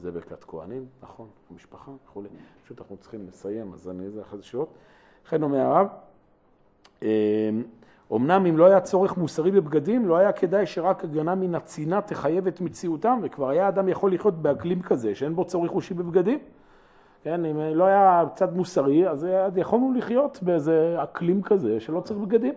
זה 0.00 0.10
ברכת 0.10 0.44
כהנים, 0.44 0.86
נכון, 1.02 1.28
המשפחה 1.50 1.92
וכו'. 2.04 2.22
פשוט 2.64 2.80
אנחנו 2.80 2.96
צריכים 2.96 3.26
לסיים, 3.26 3.72
אז 3.72 3.88
אני 3.88 4.04
איזה 4.04 4.22
אחרי 4.22 4.38
זה 4.38 4.44
שעות. 4.44 4.68
לכן 5.26 5.42
אומר 5.42 5.58
הרב, 5.58 5.86
אמ, 7.02 7.08
אמנם 8.12 8.46
אם 8.46 8.58
לא 8.58 8.66
היה 8.66 8.80
צורך 8.80 9.16
מוסרי 9.16 9.50
בבגדים, 9.50 10.08
לא 10.08 10.16
היה 10.16 10.32
כדאי 10.32 10.66
שרק 10.66 11.04
הגנה 11.04 11.34
מן 11.34 11.54
הצינה 11.54 12.00
תחייב 12.00 12.46
את 12.46 12.60
מציאותם, 12.60 13.18
וכבר 13.22 13.48
היה 13.48 13.68
אדם 13.68 13.88
יכול 13.88 14.14
לחיות 14.14 14.34
באקלים 14.34 14.82
כזה, 14.82 15.14
שאין 15.14 15.34
בו 15.34 15.44
צורך 15.44 15.70
חושי 15.70 15.94
בבגדים. 15.94 16.38
כן, 17.22 17.44
אם 17.44 17.58
לא 17.74 17.84
היה 17.84 18.24
קצת 18.34 18.52
מוסרי, 18.52 19.08
אז 19.08 19.26
יכולנו 19.56 19.92
לחיות 19.96 20.38
באיזה 20.42 20.96
אקלים 21.02 21.42
כזה 21.42 21.80
שלא 21.80 22.00
צריך 22.00 22.20
בגדים. 22.20 22.54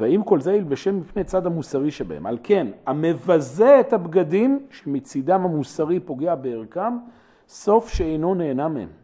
ואם 0.00 0.22
כל 0.24 0.40
זה 0.40 0.52
ילבשם 0.52 0.98
מפני 0.98 1.24
צד 1.24 1.46
המוסרי 1.46 1.90
שבהם. 1.90 2.26
על 2.26 2.38
כן, 2.42 2.66
המבזה 2.86 3.80
את 3.80 3.92
הבגדים 3.92 4.66
שמצידם 4.70 5.44
המוסרי 5.44 6.00
פוגע 6.00 6.34
בערכם, 6.34 6.98
סוף 7.48 7.88
שאינו 7.88 8.34
נהנה 8.34 8.68
מהם. 8.68 9.01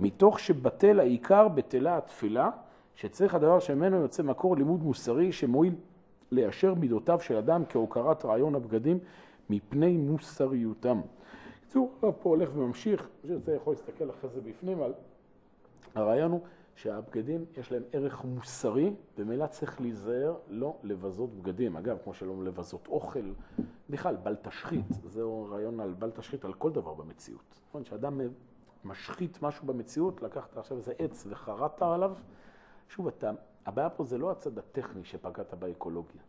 מתוך 0.00 0.40
שבטל 0.40 1.00
העיקר 1.00 1.48
בטלה 1.48 1.96
התפילה, 1.96 2.50
שצריך 2.94 3.34
הדבר 3.34 3.58
שממנו 3.58 3.96
יוצא 3.96 4.22
מקור 4.22 4.56
לימוד 4.56 4.82
מוסרי 4.82 5.32
שמועיל 5.32 5.74
ליישר 6.30 6.74
מידותיו 6.74 7.20
של 7.20 7.36
אדם 7.36 7.62
כהוקרת 7.68 8.24
רעיון 8.24 8.54
הבגדים 8.54 8.98
מפני 9.50 9.96
מוסריותם. 9.96 11.00
בקיצור, 11.60 11.92
פה 12.00 12.14
הולך 12.22 12.50
וממשיך, 12.54 13.08
מי 13.24 13.30
שרוצה 13.30 13.54
יכול 13.54 13.72
להסתכל 13.72 14.10
אחרי 14.10 14.30
זה 14.30 14.40
בפנים, 14.40 14.78
אבל 14.78 14.92
הרעיון 15.94 16.30
הוא 16.30 16.40
שהבגדים 16.74 17.44
יש 17.56 17.72
להם 17.72 17.82
ערך 17.92 18.24
מוסרי, 18.24 18.94
ומילא 19.18 19.46
צריך 19.46 19.80
להיזהר 19.80 20.34
לא 20.48 20.76
לבזות 20.82 21.30
בגדים. 21.34 21.76
אגב, 21.76 21.98
כמו 22.04 22.14
שלא 22.14 22.44
לבזות 22.44 22.86
אוכל, 22.88 23.32
בכלל, 23.90 24.16
בל 24.22 24.36
תשחית, 24.42 24.86
זהו 25.04 25.48
רעיון 25.50 25.80
על 25.80 25.94
בל 25.98 26.10
תשחית 26.10 26.44
על 26.44 26.52
כל 26.52 26.70
דבר 26.70 26.94
במציאות. 26.94 27.60
נכון, 27.68 27.84
שאדם 27.84 28.20
משחית 28.84 29.42
משהו 29.42 29.66
במציאות, 29.66 30.22
לקחת 30.22 30.56
עכשיו 30.56 30.76
איזה 30.76 30.92
עץ 30.98 31.26
וחרטת 31.28 31.82
עליו, 31.82 32.14
שוב, 32.88 33.08
אתה, 33.08 33.30
הבעיה 33.66 33.90
פה 33.90 34.04
זה 34.04 34.18
לא 34.18 34.30
הצד 34.30 34.58
הטכני 34.58 35.04
שפגעת 35.04 35.54
באקולוגיה, 35.54 36.22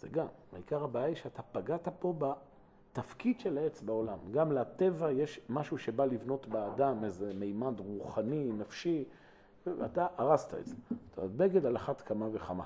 זה 0.00 0.08
גם, 0.08 0.26
העיקר 0.52 0.84
הבעיה 0.84 1.06
היא 1.06 1.16
שאתה 1.16 1.42
פגעת 1.42 1.88
פה 1.98 2.14
בתפקיד 2.18 3.40
של 3.40 3.58
העץ 3.58 3.80
בעולם. 3.80 4.18
גם 4.30 4.52
לטבע 4.52 5.10
יש 5.10 5.40
משהו 5.48 5.78
שבא 5.78 6.04
לבנות 6.04 6.46
באדם, 6.46 7.04
איזה 7.04 7.32
מימד 7.34 7.80
רוחני, 7.80 8.52
נפשי, 8.52 9.04
ואתה 9.66 10.06
הרסת 10.18 10.54
את 10.54 10.66
זה. 10.66 10.74
אומרת, 11.16 11.30
בגד 11.30 11.66
על 11.66 11.76
אחת 11.76 12.00
כמה 12.00 12.28
וכמה. 12.32 12.64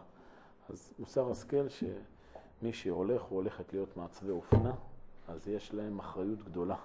אז 0.69 0.93
מוסר 0.99 1.31
השכל 1.31 1.69
שמי 1.69 2.73
שהולך 2.73 3.31
או 3.31 3.37
הולכת 3.37 3.73
להיות 3.73 3.97
מעצבי 3.97 4.31
אופנה, 4.31 4.73
אז 5.29 5.49
יש 5.49 5.75
להם 5.75 5.99
אחריות 5.99 6.43
גדולה. 6.43 6.77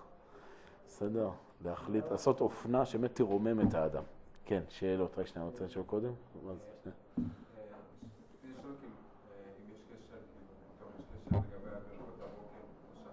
בסדר? 0.91 1.29
להחליט, 1.65 2.05
לעשות 2.11 2.41
אופנה 2.41 2.85
שבאמת 2.85 3.15
תרומם 3.15 3.67
את 3.67 3.73
האדם. 3.73 4.03
כן, 4.45 4.63
שאלות. 4.69 5.19
רק 5.19 5.27
שנייה, 5.27 5.47
רוצה 5.47 5.65
לשאול 5.65 5.85
קודם? 5.85 6.11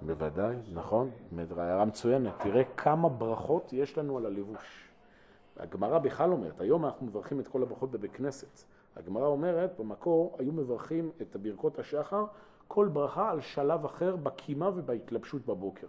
בוודאי, 0.02 0.56
נכון, 0.72 1.10
הערה 1.56 1.84
מצוינת. 1.84 2.32
תראה 2.38 2.64
כמה 2.76 3.08
ברכות 3.08 3.72
יש 3.72 3.98
לנו 3.98 4.16
על 4.16 4.26
הלבוש. 4.26 4.88
הגמרא 5.56 5.98
בכלל 5.98 6.32
אומרת, 6.32 6.60
היום 6.60 6.84
אנחנו 6.84 7.06
מברכים 7.06 7.40
את 7.40 7.48
כל 7.48 7.62
הברכות 7.62 7.90
בבית 7.90 8.12
כנסת. 8.12 8.64
הגמרא 8.96 9.26
אומרת, 9.26 9.80
במקור 9.80 10.36
היו 10.38 10.52
מברכים 10.52 11.10
את 11.22 11.36
ברכות 11.36 11.78
השחר, 11.78 12.24
כל 12.68 12.88
ברכה 12.88 13.30
על 13.30 13.40
שלב 13.40 13.84
אחר 13.84 14.16
בקימה 14.16 14.68
ובהתלבשות 14.68 15.46
בבוקר. 15.46 15.86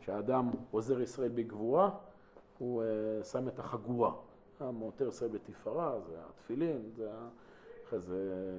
כשאדם 0.00 0.50
עוזר 0.70 1.00
ישראל 1.00 1.30
בגבורה, 1.34 1.90
הוא 2.58 2.82
uh, 2.82 3.24
שם 3.24 3.48
את 3.48 3.58
החגורה. 3.58 4.12
המעוטר 4.60 5.08
ישראל 5.08 5.30
בתפארה, 5.30 6.00
זה 6.00 6.16
התפילין, 6.28 6.82
זה 6.96 7.10
אחרי 7.84 8.00
זה 8.00 8.58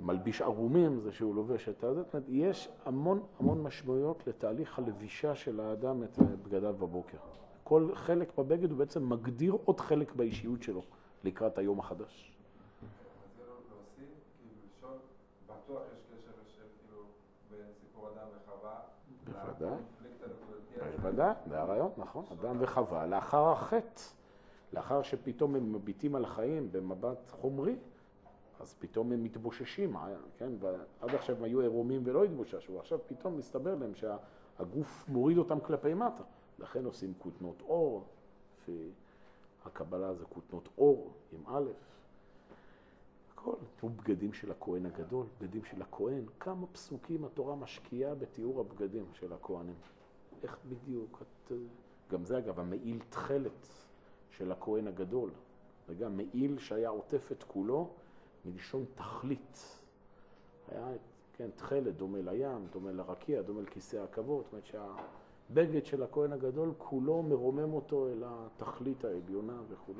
מלביש 0.00 0.42
ערומים, 0.42 1.00
זה 1.00 1.12
שהוא 1.12 1.34
לובש 1.34 1.68
את 1.68 1.84
הזה. 1.84 2.02
זאת 2.02 2.14
אומרת, 2.14 2.26
יש 2.28 2.68
המון 2.84 3.22
המון 3.40 3.62
משמעויות 3.62 4.26
לתהליך 4.26 4.78
הלבישה 4.78 5.34
של 5.34 5.60
האדם 5.60 6.02
את 6.02 6.18
בגדיו 6.18 6.74
בבוקר. 6.74 7.18
כל 7.64 7.90
חלק 7.94 8.38
בבגד 8.38 8.70
הוא 8.70 8.78
בעצם 8.78 9.08
מגדיר 9.08 9.56
עוד 9.64 9.80
חלק 9.80 10.14
באישיות 10.14 10.62
שלו 10.62 10.82
לקראת 11.24 11.58
היום 11.58 11.80
החדש. 11.80 12.30
בוודאי, 19.24 19.78
בוודאי, 21.04 21.34
זה 21.48 21.60
הרעיון, 21.60 21.90
נכון, 21.96 22.24
אדם 22.32 22.56
וחווה 22.60 23.06
לאחר 23.06 23.48
החטא. 23.48 24.02
לאחר 24.72 25.02
שפתאום 25.02 25.54
הם 25.54 25.72
מביטים 25.72 26.14
על 26.14 26.24
החיים 26.24 26.72
במבט 26.72 27.30
חומרי, 27.30 27.76
אז 28.60 28.74
פתאום 28.78 29.12
הם 29.12 29.24
מתבוששים, 29.24 29.96
כן? 30.38 30.52
ועד 30.60 31.14
עכשיו 31.14 31.36
הם 31.36 31.44
היו 31.44 31.60
עירומים 31.60 32.02
ולא 32.04 32.24
התבוששו, 32.24 32.80
עכשיו 32.80 32.98
פתאום 33.06 33.38
מסתבר 33.38 33.74
להם 33.74 33.92
שהגוף 33.94 35.04
מוריד 35.08 35.38
אותם 35.38 35.60
כלפי 35.60 35.94
מטה. 35.94 36.22
לכן 36.58 36.84
עושים 36.84 37.12
כותנות 37.18 37.62
אור, 37.62 38.04
לפי 38.58 38.90
הקבלה 39.64 40.14
זה 40.14 40.24
כותנות 40.24 40.68
אור 40.78 41.12
עם 41.32 41.40
א', 41.46 41.70
הכל. 43.32 43.54
תראו 43.76 43.92
בגדים 43.92 44.32
של 44.32 44.50
הכהן 44.50 44.86
הגדול, 44.86 45.26
בגדים 45.40 45.64
של 45.64 45.82
הכהן, 45.82 46.24
כמה 46.40 46.66
פסוקים 46.66 47.24
התורה 47.24 47.54
משקיעה 47.56 48.14
בתיאור 48.14 48.60
הבגדים 48.60 49.04
של 49.12 49.32
הכהנים. 49.32 49.74
איך 50.44 50.58
בדיוק, 50.68 51.22
את... 51.22 51.52
גם 52.10 52.24
זה 52.24 52.38
אגב, 52.38 52.60
המעיל 52.60 52.98
תכלת. 53.08 53.84
של 54.36 54.52
הכהן 54.52 54.88
הגדול, 54.88 55.30
וגם 55.88 56.16
מעיל 56.16 56.58
שהיה 56.58 56.88
עוטף 56.88 57.32
את 57.32 57.42
כולו 57.42 57.88
מלשון 58.44 58.84
תכלית. 58.94 59.78
היה, 60.68 60.88
כן, 61.32 61.50
תכלת 61.56 61.96
דומה 61.96 62.18
לים, 62.22 62.66
דומה 62.72 62.92
לרקיע, 62.92 63.42
דומה 63.42 63.62
לכיסא 63.62 63.96
הכבוד, 63.96 64.44
זאת 64.44 64.52
אומרת 64.52 64.66
שהבגד 64.66 65.86
של 65.86 66.02
הכהן 66.02 66.32
הגדול 66.32 66.72
כולו 66.78 67.22
מרומם 67.22 67.72
אותו 67.72 68.08
אל 68.08 68.22
התכלית 68.26 69.04
העליונה 69.04 69.60
וכו'. 69.68 69.92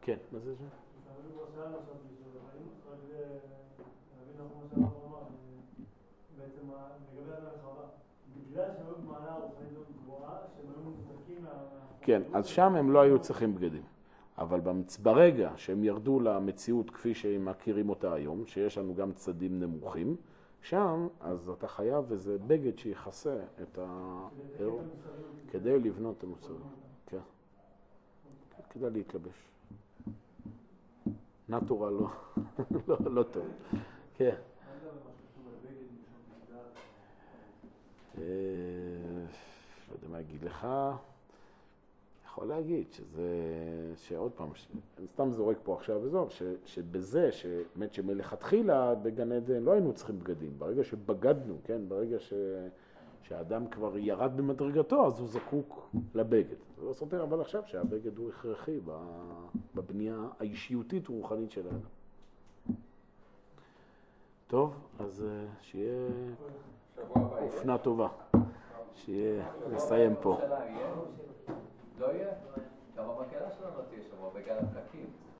כן, 0.00 0.18
מה 0.32 0.38
זה 0.38 0.54
זה? 0.54 0.64
בעצם 6.36 6.70
כן, 12.00 12.22
אז 12.32 12.46
שם 12.46 12.74
הם 12.74 12.90
לא 12.90 13.00
היו 13.00 13.18
צריכים 13.18 13.54
בגדים. 13.54 13.82
אבל 14.38 14.60
ברגע 15.02 15.52
שהם 15.56 15.84
ירדו 15.84 16.20
למציאות 16.20 16.90
כפי 16.90 17.14
שהם 17.14 17.44
מכירים 17.44 17.90
אותה 17.90 18.14
היום, 18.14 18.46
שיש 18.46 18.78
לנו 18.78 18.94
גם 18.94 19.12
צדים 19.12 19.60
נמוכים, 19.60 20.16
שם, 20.62 21.08
אז 21.20 21.48
אתה 21.48 21.68
חייב 21.68 22.12
איזה 22.12 22.38
בגד 22.46 22.78
שיכסה 22.78 23.36
את 23.62 23.78
ה... 23.78 24.28
כדי 25.50 25.78
לבנות 25.78 26.18
את 26.18 26.24
המוצרים. 26.24 26.60
כן. 27.06 27.18
כדאי 28.70 28.90
להתלבש. 28.90 29.48
נטורל 31.48 31.92
לא, 31.92 32.08
לא, 32.88 32.96
לא 33.10 33.22
טוב. 33.22 33.46
כן. 34.14 34.24
אה, 34.24 34.34
לא 39.88 39.94
יודע 39.94 40.08
מה 40.08 40.20
אגיד 40.20 40.44
לך. 40.44 40.66
יכול 42.38 42.48
להגיד 42.48 42.92
שזה, 42.92 43.28
שעוד 43.96 44.32
פעם, 44.32 44.48
אני 44.98 45.06
סתם 45.06 45.32
זורק 45.32 45.56
פה 45.62 45.74
עכשיו 45.74 46.00
וזהו, 46.02 46.26
שבזה, 46.64 47.32
שבאמת 47.32 47.92
שמלכתחילה 47.92 48.94
בגן 48.94 49.32
עדן 49.32 49.62
לא 49.62 49.72
היינו 49.72 49.92
צריכים 49.92 50.18
בגדים. 50.18 50.52
ברגע 50.58 50.84
שבגדנו, 50.84 51.56
כן, 51.64 51.80
ברגע 51.88 52.18
ש, 52.18 52.32
שהאדם 53.22 53.68
כבר 53.68 53.98
ירד 53.98 54.36
במדרגתו, 54.36 55.06
אז 55.06 55.20
הוא 55.20 55.28
זקוק 55.28 55.90
לבגד. 56.14 56.56
זה 56.76 56.84
לא 56.84 56.92
סותר 56.92 57.22
אבל 57.22 57.40
עכשיו 57.40 57.62
שהבגד 57.66 58.18
הוא 58.18 58.28
הכרחי 58.28 58.78
בבנייה 59.74 60.28
האישיותית 60.40 61.08
רוחנית 61.08 61.50
של 61.50 61.66
האדם. 61.66 61.78
טוב, 64.46 64.74
אז 64.98 65.24
אה, 65.28 65.44
שיהיה 65.62 66.08
אופנה 67.42 67.78
טובה. 67.78 68.08
שיהיה, 68.94 69.44
נסיים 69.70 70.14
פה. 70.20 70.38
לא 71.98 72.06
יהיה? 72.06 72.28
גם 72.96 73.04
המקהלה 73.10 73.50
שלנו 73.50 73.76
לא 73.78 73.82
תהיה 73.88 74.02
שבוע 74.02 74.30
בגלל 74.34 74.56
הפקקים. 74.58 75.06